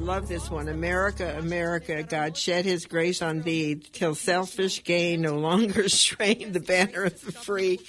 [0.05, 0.67] love this one.
[0.67, 6.59] America, America, God shed his grace on thee till selfish gain no longer strain the
[6.59, 7.79] banner of the free.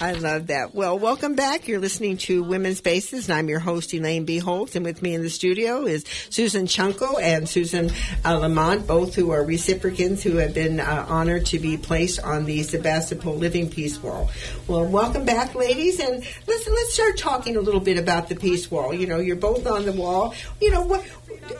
[0.00, 0.76] I love that.
[0.76, 1.66] Well, welcome back.
[1.66, 4.38] You're listening to Women's Spaces, and I'm your host, Elaine B.
[4.38, 7.90] Holt, and with me in the studio is Susan Chunco and Susan
[8.24, 12.44] uh, Lamont, both who are reciprocants who have been uh, honored to be placed on
[12.44, 14.30] the Sebastopol Living Peace Wall.
[14.68, 18.70] Well, welcome back, ladies, and let's let's start talking a little bit about the Peace
[18.70, 18.94] Wall.
[18.94, 20.32] You know, you're both on the wall.
[20.60, 21.04] You know what?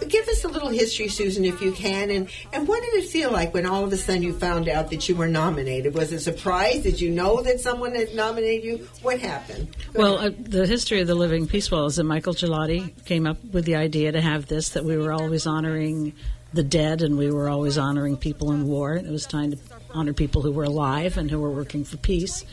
[0.09, 3.31] Give us a little history, Susan, if you can, and and what did it feel
[3.31, 5.95] like when all of a sudden you found out that you were nominated?
[5.95, 6.83] Was it a surprise?
[6.83, 8.89] Did you know that someone had nominated you?
[9.03, 9.75] What happened?
[9.93, 13.27] Go Well, uh, the history of the Living Peace Wall is that Michael Gelati came
[13.27, 16.13] up with the idea to have this, that we were always honoring
[16.53, 18.95] the dead and we were always honoring people in war.
[18.97, 19.59] It was time to
[19.93, 22.45] honor people who were alive and who were working for peace.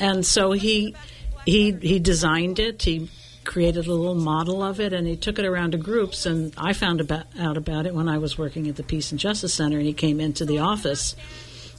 [0.00, 0.94] And so he
[1.44, 2.82] he he designed it.
[2.82, 3.10] He
[3.44, 6.72] created a little model of it and he took it around to groups and I
[6.72, 9.78] found about, out about it when I was working at the Peace and Justice Center
[9.78, 11.16] and he came into the office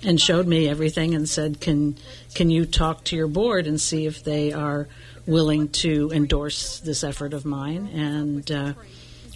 [0.06, 1.96] and showed me everything and said, "Can
[2.34, 4.88] can you talk to your board and see if they are
[5.26, 8.74] willing to endorse this effort of mine and uh,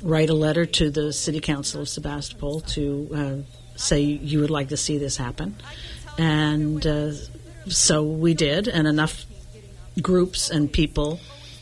[0.03, 4.69] write a letter to the City Council of Sebastopol to uh, say you would like
[4.69, 5.55] to see this happen?"
[6.17, 7.11] And uh,
[7.67, 9.25] so we did, and enough
[10.01, 11.19] groups and people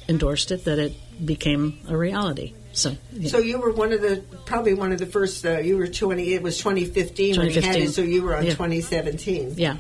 [0.08, 0.94] endorsed it that it
[1.26, 2.54] became a reality.
[2.74, 3.30] So, yeah.
[3.30, 5.46] So you were one of the probably one of the first.
[5.46, 6.34] Uh, you were twenty.
[6.34, 7.84] It was 2015, when you had 2015.
[7.88, 7.92] it.
[7.94, 8.52] So you were on Yeah.
[8.52, 9.54] 2017.
[9.58, 9.78] yeah.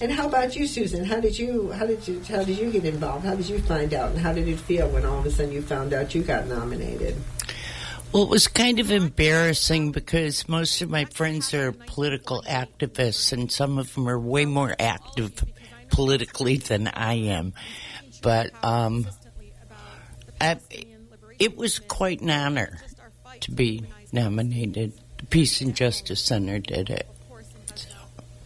[0.00, 1.04] And how about you, Susan?
[1.04, 3.24] How did you how did you how did you get involved?
[3.24, 4.10] How did you find out?
[4.10, 6.48] And how did it feel when all of a sudden you found out you got
[6.48, 7.14] nominated?
[8.12, 13.50] Well, it was kind of embarrassing because most of my friends are political activists, and
[13.50, 15.32] some of them are way more active
[15.90, 17.52] politically than I am.
[18.20, 19.06] But um,
[20.42, 20.58] I,
[21.38, 22.78] it was quite an honor
[23.40, 24.92] to be nominated.
[25.18, 27.08] The Peace and Justice Center did it.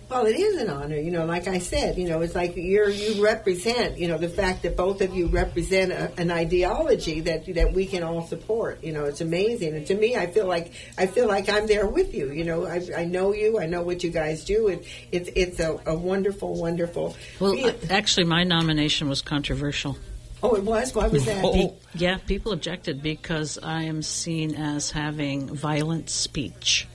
[0.09, 1.25] Well, it is an honor, you know.
[1.25, 4.77] Like I said, you know, it's like you're you represent, you know, the fact that
[4.77, 8.85] both of you represent a, an ideology that that we can all support.
[8.85, 11.89] You know, it's amazing, and to me, I feel like I feel like I'm there
[11.89, 12.31] with you.
[12.31, 14.69] You know, I, I know you, I know what you guys do.
[14.69, 17.17] It, it's it's a, a wonderful, wonderful.
[17.41, 19.99] Well, feel- actually, my nomination was controversial.
[20.43, 20.95] Oh, it was.
[20.95, 21.43] Why was that?
[21.43, 26.87] Be- yeah, people objected because I am seen as having violent speech.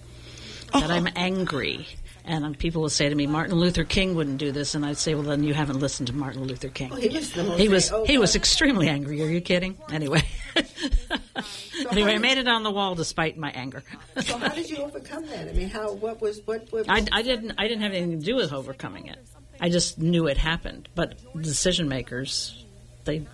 [0.74, 1.88] That I'm angry.
[2.24, 4.98] And um, people would say to me, Martin Luther King wouldn't do this, and I'd
[4.98, 6.92] say, well, then you haven't listened to Martin Luther King.
[6.94, 7.60] Oh, he was the most.
[7.60, 9.22] He was oh, he was extremely angry.
[9.24, 9.78] Are you kidding?
[9.92, 10.22] Anyway,
[11.92, 13.84] anyway, I made it on the wall despite my anger.
[14.22, 15.48] So how did you overcome that?
[15.48, 15.94] I mean, how?
[15.94, 16.42] What was?
[16.46, 16.72] What?
[16.72, 19.18] what I, I didn't I didn't have anything to do with overcoming it.
[19.60, 20.90] I just knew it happened.
[20.94, 22.66] But decision makers,
[23.06, 23.26] they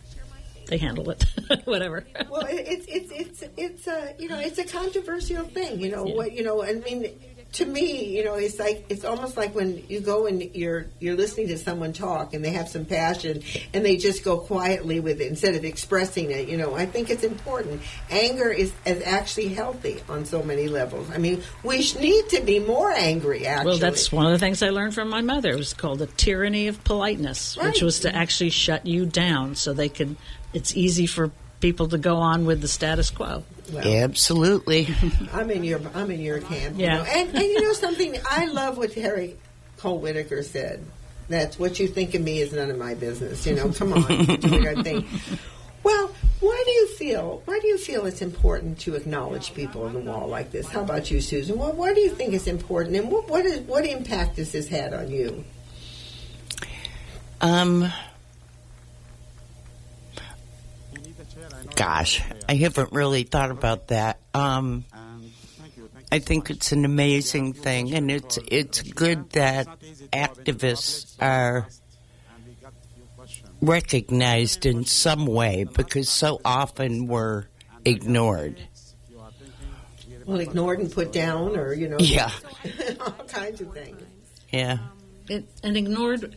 [0.67, 1.23] they handle it.
[1.65, 2.05] Whatever.
[2.29, 5.79] Well, it, it's it's it's it's a you know it's a controversial thing.
[5.79, 6.63] You know what you know.
[6.63, 7.07] I mean,
[7.53, 11.15] to me, you know, it's like it's almost like when you go and you're you're
[11.15, 13.41] listening to someone talk and they have some passion
[13.73, 16.49] and they just go quietly with it instead of expressing it.
[16.49, 17.81] You know, I think it's important.
[18.09, 21.09] Anger is is actually healthy on so many levels.
[21.09, 23.47] I mean, we need to be more angry.
[23.47, 25.51] Actually, Well, that's one of the things I learned from my mother.
[25.51, 29.73] It was called the tyranny of politeness, which was to actually shut you down so
[29.73, 30.15] they could.
[30.53, 33.43] It's easy for people to go on with the status quo.
[33.75, 34.87] Absolutely.
[35.33, 36.75] I'm in your I'm in your camp.
[36.77, 36.99] Yeah.
[36.99, 37.09] You know?
[37.09, 39.35] and, and you know something, I love what Harry
[39.77, 40.85] Cole Whitaker said.
[41.29, 43.45] That's what you think of me is none of my business.
[43.45, 45.05] You know, come on, you're doing our thing.
[45.83, 49.93] Well, why do you feel why do you feel it's important to acknowledge people on
[49.93, 50.67] the wall like this?
[50.67, 51.57] How about you, Susan?
[51.57, 54.67] Well, why do you think it's important, and what what, is, what impact has this
[54.67, 55.43] had on you?
[57.41, 57.91] Um,
[61.77, 64.19] gosh, I haven't really thought about that.
[64.33, 64.83] Um,
[66.11, 69.67] I think it's an amazing thing, and it's it's good that
[70.11, 71.67] activists are
[73.61, 77.45] recognized in some way because so often we're
[77.85, 78.59] ignored.
[80.25, 82.31] Well, ignored and put down, or you know, Yeah,
[82.99, 84.01] all kinds of things.
[84.51, 84.79] yeah,
[85.29, 86.35] It, and ignored,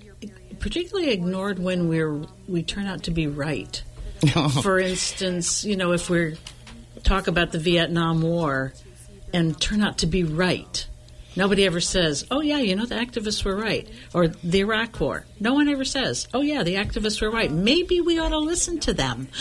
[0.61, 3.83] particularly ignored when we're we turn out to be right.
[4.63, 6.37] For instance, you know, if we
[7.03, 8.73] talk about the Vietnam War
[9.33, 10.87] and turn out to be right,
[11.37, 15.25] nobody ever says, "Oh yeah, you know the activists were right," or the Iraq War.
[15.39, 18.79] No one ever says, "Oh yeah, the activists were right." Maybe we ought to listen
[18.81, 19.29] to them.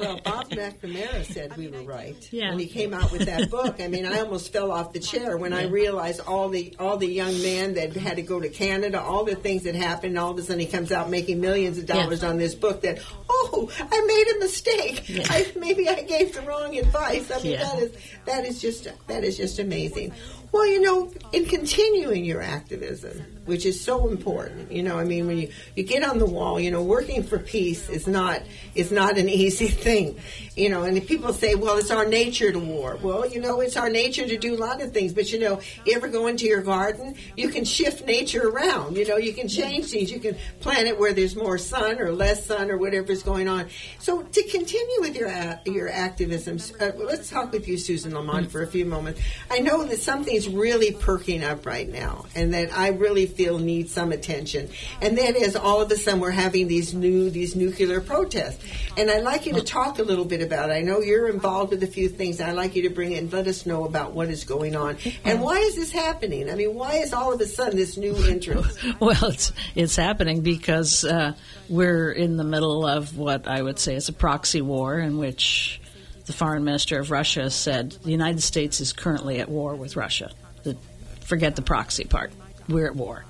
[0.00, 2.50] Well, Bob McNamara said we were right Yeah.
[2.50, 3.80] when he came out with that book.
[3.80, 7.06] I mean, I almost fell off the chair when I realized all the all the
[7.06, 10.18] young men that had to go to Canada, all the things that happened.
[10.18, 12.80] All of a sudden, he comes out making millions of dollars on this book.
[12.82, 15.04] That oh, I made a mistake.
[15.30, 17.30] I, maybe I gave the wrong advice.
[17.30, 17.64] I mean, Yeah.
[17.64, 17.92] that is
[18.24, 20.12] that is just that is just amazing.
[20.52, 25.26] Well, you know, in continuing your activism, which is so important, you know, I mean,
[25.26, 28.42] when you, you get on the wall, you know, working for peace is not
[28.74, 30.18] is not an easy thing,
[30.56, 30.82] you know.
[30.82, 33.88] And if people say, "Well, it's our nature to war," well, you know, it's our
[33.88, 35.12] nature to do a lot of things.
[35.12, 38.96] But you know, you ever go into your garden, you can shift nature around.
[38.96, 40.10] You know, you can change things.
[40.10, 43.68] You can plant it where there's more sun or less sun or whatever's going on.
[43.98, 45.30] So to continue with your
[45.64, 49.20] your activism, uh, let's talk with you, Susan Lamont, for a few moments.
[49.50, 53.92] I know that something's really perking up right now, and that I really feel needs
[53.92, 54.68] some attention.
[55.00, 58.64] And then is all of a sudden we're having these new these nuclear protests.
[58.96, 60.74] And I'd like you to talk a little bit about it.
[60.74, 62.40] I know you're involved with a few things.
[62.40, 65.40] I'd like you to bring and let us know about what is going on and
[65.40, 66.50] why is this happening.
[66.50, 68.78] I mean, why is all of a sudden this new interest?
[69.00, 71.32] Well, it's it's happening because uh,
[71.68, 75.80] we're in the middle of what I would say is a proxy war, in which
[76.26, 80.30] the foreign minister of Russia said the United States is currently at war with Russia.
[80.62, 80.76] The,
[81.22, 82.32] forget the proxy part.
[82.70, 83.24] We're at war.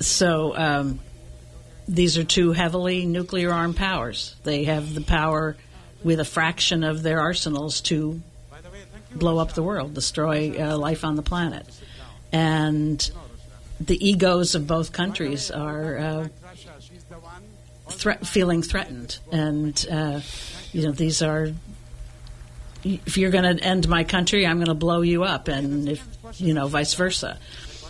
[0.00, 1.00] so um,
[1.86, 4.34] these are two heavily nuclear armed powers.
[4.44, 5.56] They have the power,
[6.02, 8.20] with a fraction of their arsenals, to
[9.14, 11.66] blow up the world, destroy uh, life on the planet,
[12.32, 13.10] and
[13.80, 16.28] the egos of both countries are uh,
[17.90, 20.20] thre- feeling threatened, and uh,
[20.72, 21.52] you know these are.
[22.84, 26.06] If you're going to end my country, I'm going to blow you up, and if
[26.36, 27.38] you know, vice versa.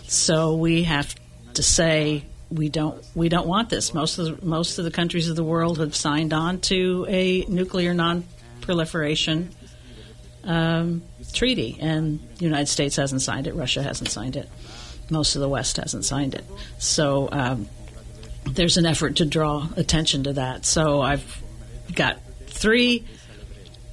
[0.07, 1.13] So we have
[1.55, 3.93] to say we don't we don't want this.
[3.93, 7.41] Most of the, most of the countries of the world have signed on to a
[7.49, 9.49] nuclear non-proliferation
[10.45, 11.03] um,
[11.33, 13.55] treaty, and the United States hasn't signed it.
[13.55, 14.49] Russia hasn't signed it.
[15.09, 16.45] Most of the West hasn't signed it.
[16.79, 17.67] So um,
[18.45, 20.65] there's an effort to draw attention to that.
[20.65, 21.41] So I've
[21.93, 23.05] got three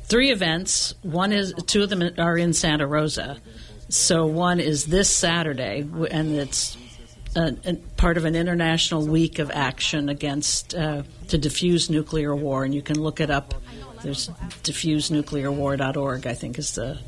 [0.04, 0.94] three events.
[1.02, 3.38] One is two of them are in Santa Rosa.
[3.94, 6.76] So one is this Saturday, and it's
[7.36, 12.64] a, a part of an international week of action against uh, to diffuse nuclear war,
[12.64, 13.54] and you can look it up.
[14.02, 14.30] There's
[14.64, 16.98] defusenuclearwar.org, I think, is the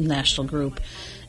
[0.00, 0.80] national group.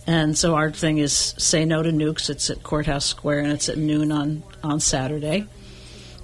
[0.08, 2.32] And so our thing is say no to nukes.
[2.32, 5.45] It's at Courthouse Square, and it's at noon on on Saturday.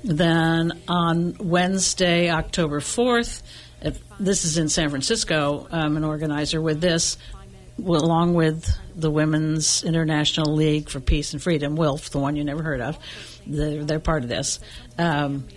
[0.04, 3.44] Then on Wednesday, October 4th,
[3.84, 7.18] if, this is in San Francisco, I'm an organizer with this,
[7.80, 12.64] along with the Women's International League for Peace and Freedom, WILF, the one you never
[12.64, 12.98] heard of.
[13.48, 14.60] They're, they're part of this.
[14.98, 15.48] Um,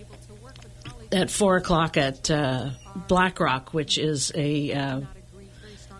[1.13, 2.71] at 4 o'clock at uh,
[3.09, 5.01] BlackRock, which is a uh,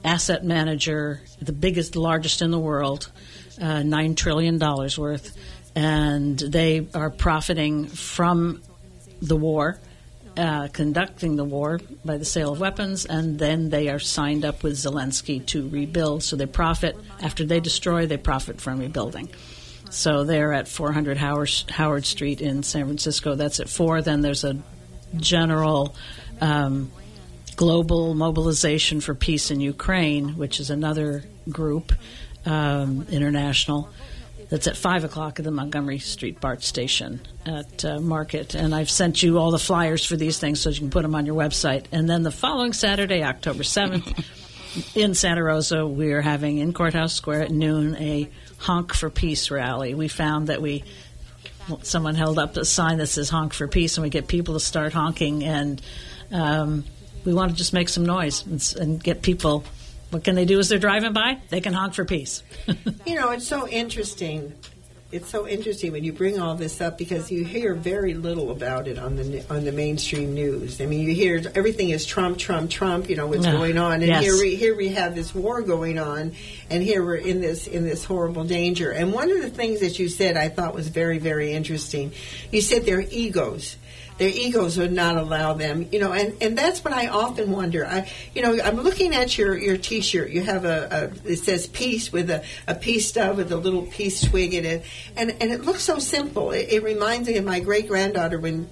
[0.05, 3.11] asset manager, the biggest, largest in the world,
[3.61, 5.37] uh, $9 trillion worth.
[5.75, 8.63] And they are profiting from
[9.21, 9.79] the war,
[10.37, 14.63] uh, conducting the war by the sale of weapons, and then they are signed up
[14.63, 16.23] with Zelensky to rebuild.
[16.23, 19.31] So they profit, after they destroy, they profit from rebuilding.
[19.91, 23.35] So they're at 400 Howard, Howard Street in San Francisco.
[23.35, 24.03] That's at 4.
[24.03, 24.59] Then there's a
[25.17, 25.95] general
[26.41, 26.91] um,
[27.57, 31.93] global mobilization for peace in Ukraine, which is another group,
[32.45, 33.89] um, international,
[34.49, 38.55] that's at 5 o'clock at the Montgomery Street BART station at uh, Market.
[38.55, 41.15] And I've sent you all the flyers for these things so you can put them
[41.15, 41.87] on your website.
[41.93, 44.25] And then the following Saturday, October 7th,
[44.95, 48.29] in Santa Rosa, we are having in Courthouse Square at noon a
[48.59, 49.95] Honk for Peace rally.
[49.95, 50.85] We found that we
[51.83, 54.61] someone held up a sign that says honk for peace and we get people to
[54.61, 55.83] start honking and
[56.31, 56.85] um,
[57.25, 59.65] we want to just make some noise and, and, get people
[60.11, 62.43] what can they do as they're driving by they can honk for peace
[63.07, 64.53] you know it's so interesting
[65.13, 68.89] it's so interesting when you bring all this up because you hear very little about
[68.89, 70.81] it on the on the mainstream news.
[70.81, 73.09] I mean, you hear everything is Trump, Trump, Trump.
[73.09, 73.53] You know what's Yeah.
[73.53, 74.25] going on, and Yes.
[74.25, 76.33] here we here we have this war going on,
[76.71, 78.91] and here we're in this in this horrible danger.
[78.91, 82.11] And one of the things that you said I thought was very very interesting.
[82.51, 83.77] You said their egos.
[84.19, 87.87] Their egos would not allow them, you know, and, and that's what I often wonder.
[87.87, 90.31] I, you know, I'm looking at your, your T-shirt.
[90.31, 93.83] You have a, a it says peace with a, a peace dove with a little
[93.83, 94.85] peace twig in it,
[95.17, 96.53] and and it looks so simple.
[96.53, 98.69] It, it reminds me of my great granddaughter when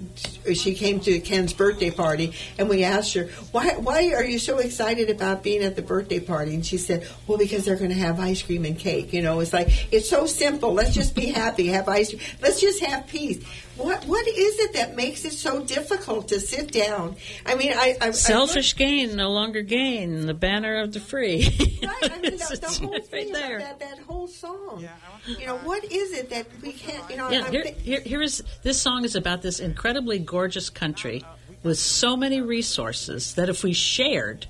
[0.54, 4.58] she came to Ken's birthday party, and we asked her why why are you so
[4.58, 7.96] excited about being at the birthday party, and she said, well, because they're going to
[7.96, 9.12] have ice cream and cake.
[9.12, 10.72] You know, it's like it's so simple.
[10.72, 12.22] Let's just be happy, have ice cream.
[12.40, 13.44] Let's just have peace.
[13.76, 17.16] What what is it that makes it so difficult to sit down?
[17.44, 21.48] I mean, I, I I selfish gain no longer gain the banner of the free
[21.82, 23.56] Right, I mean, It's- the, the it's whole right thing there.
[23.58, 24.86] about that, that whole song.
[25.26, 28.44] You know, what is it that we can't, you know, Yeah, here, here, here is
[28.62, 31.24] this song is about this incredibly gorgeous country
[31.64, 34.46] with so many resources that if we shared,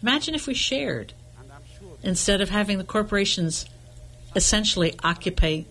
[0.00, 1.12] imagine if we shared
[2.02, 3.66] instead of having the corporations
[4.34, 5.62] essentially occupy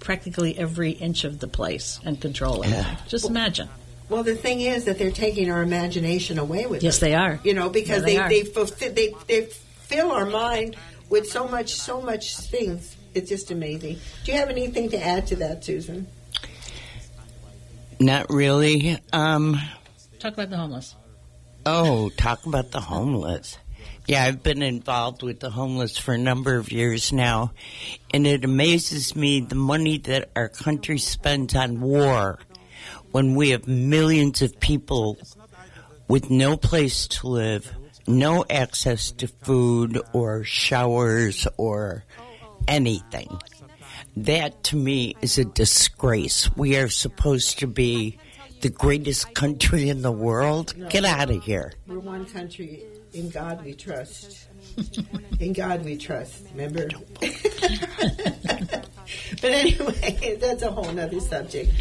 [0.00, 2.70] practically every inch of the place and control it.
[2.70, 2.96] Yeah.
[3.08, 3.68] Just imagine.
[4.08, 7.00] well, the thing is that they're taking our imagination away with Yes, us.
[7.00, 7.40] they are.
[7.44, 8.64] You know, because Yeah, they they are.
[8.66, 10.76] they, they they fill our mind
[11.10, 12.96] with so much so much things.
[13.14, 13.98] It's just amazing.
[14.24, 16.06] Do you have anything to add to that, Susan?
[18.00, 18.98] Not really.
[19.12, 19.58] Um,
[20.20, 20.94] Talk about the homeless.
[21.66, 23.58] oh, talk about the homeless.
[24.08, 27.52] Yeah, I've been involved with the homeless for a number of years now,
[28.14, 32.38] and it amazes me the money that our country spends on war
[33.10, 35.18] when we have millions of people
[36.08, 37.70] with no place to live,
[38.06, 42.06] no access to food or showers or
[42.66, 43.38] anything.
[44.16, 46.48] That to me is a disgrace.
[46.56, 48.18] We are supposed to be
[48.60, 50.74] the greatest country in the world.
[50.90, 51.72] Get out of here.
[51.86, 52.84] We're one country.
[53.14, 54.48] In God we trust.
[55.40, 56.44] In God we trust.
[56.52, 56.88] Remember.
[59.40, 61.72] But anyway, that's a whole nother subject.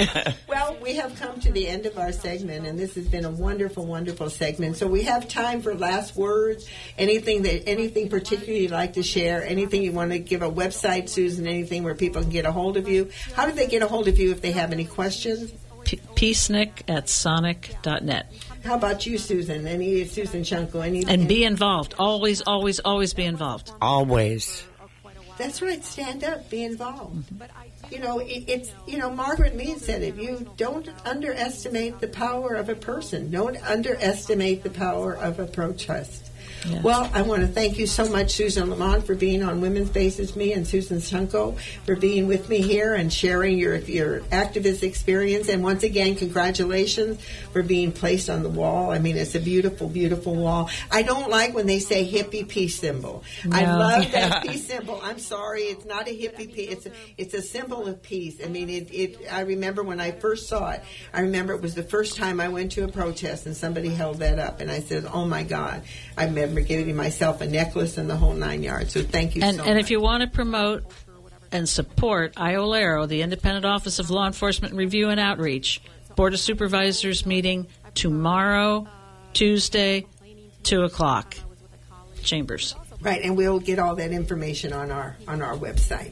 [0.48, 3.30] well, we have come to the end of our segment, and this has been a
[3.30, 4.78] wonderful, wonderful segment.
[4.78, 6.68] So we have time for last words.
[6.98, 9.44] Anything that, anything particularly you'd like to share?
[9.44, 11.48] Anything you want to give a website, Susan?
[11.48, 13.10] Anything where people can get a hold of you?
[13.34, 15.52] How do they get a hold of you if they have any questions?
[15.88, 18.34] P- peacenik at sonic.net.
[18.66, 19.66] How about you, Susan?
[19.66, 20.86] Any Susan Chunco?
[20.86, 21.96] Any And be involved.
[21.98, 23.72] Always, always, always be involved.
[23.82, 24.66] Always.
[25.38, 25.82] That's right.
[25.86, 26.50] Stand up.
[26.50, 27.32] Be involved.
[27.90, 30.16] You know, it, it's you know Margaret Mead said it.
[30.16, 33.32] You don't underestimate the power of a person.
[33.32, 36.27] Don't underestimate the power of a protest.
[36.66, 36.84] Yes.
[36.84, 40.36] Well, I want to thank you so much, Susan Lamont, for being on Women's Spaces
[40.36, 45.50] Me, and Susan Chunco for being with me here and sharing your your activist experience.
[45.50, 47.22] And once again, congratulations
[47.54, 48.92] for being placed on the wall.
[48.92, 50.70] I mean, it's a beautiful, beautiful wall.
[50.92, 53.24] I don't like when they say hippie peace symbol.
[53.52, 53.78] I No.
[53.78, 55.00] love that peace symbol.
[55.04, 56.70] I'm sorry, it's not a hippie peace.
[56.72, 58.38] It's a, it's a symbol of peace.
[58.44, 59.18] I mean, it, it.
[59.32, 60.82] I remember when I first saw it.
[61.14, 64.20] I remember it was the first time I went to a protest and somebody held
[64.20, 65.84] that up, and I said, "Oh my God!"
[66.18, 68.94] I remember giving myself a necklace and the whole nine yards.
[68.94, 70.84] So thank you And, so and if you want to promote
[71.52, 75.82] and support IOLERO, the Independent Office of Law Enforcement Review and Outreach,
[76.16, 78.88] Board of Supervisors meeting tomorrow,
[79.34, 80.06] Tuesday,
[80.64, 81.36] 2 o'clock.
[82.24, 82.76] Chambers.
[83.00, 86.12] Right, and we'll get all that information on our on our website.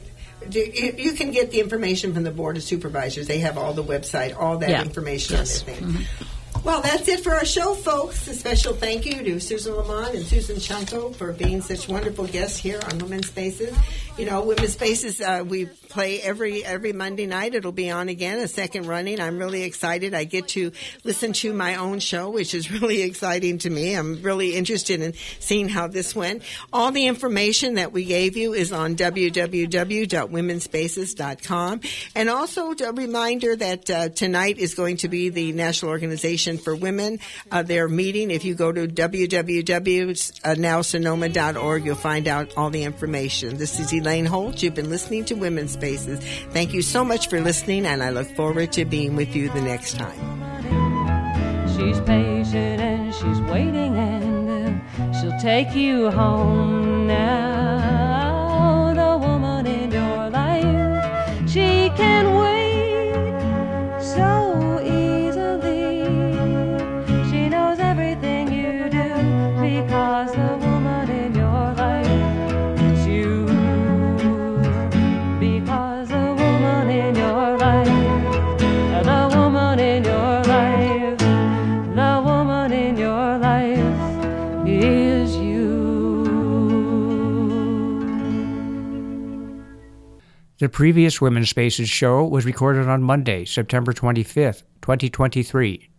[0.50, 3.26] You can get the information from the Board of Supervisors.
[3.26, 4.82] They have all the website, all that Yeah.
[4.82, 5.60] information Yes.
[5.60, 5.84] on their thing.
[5.88, 6.24] Mm-hmm.
[6.66, 8.26] Well, that's it for our show, folks.
[8.26, 12.58] A special thank you to Susan Lamont and Susan Chunco for being such wonderful guests
[12.58, 13.72] here on Women's Spaces.
[14.18, 17.54] You know, Women's Spaces, uh, we play every every Monday night.
[17.54, 19.18] It'll be on again, a second running.
[19.18, 20.12] I'm really excited.
[20.12, 20.70] I get to
[21.04, 23.94] listen to my own show, which is really exciting to me.
[23.94, 26.42] I'm really interested in seeing how this went.
[26.70, 31.80] All the information that we gave you is on www.womensspaces.com.
[32.14, 36.76] And also a reminder that uh, tonight is going to be the National Organization for
[36.76, 37.20] Women.
[37.50, 38.30] Uh, their meeting.
[38.30, 43.56] If you go to www.nowsonoma.org, you'll find out all the information.
[43.56, 44.62] This is Elaine Holt.
[44.62, 45.76] You've been listening to Women's.
[45.94, 49.60] Thank you so much for listening, and I look forward to being with you the
[49.60, 50.18] next time.
[51.76, 54.80] She's patient and she's waiting and
[55.14, 58.94] she'll take you home now.
[58.94, 62.55] The woman in your life, she can wait
[90.58, 95.90] The previous Women's Spaces show was recorded on Monday, September 25th, 2023.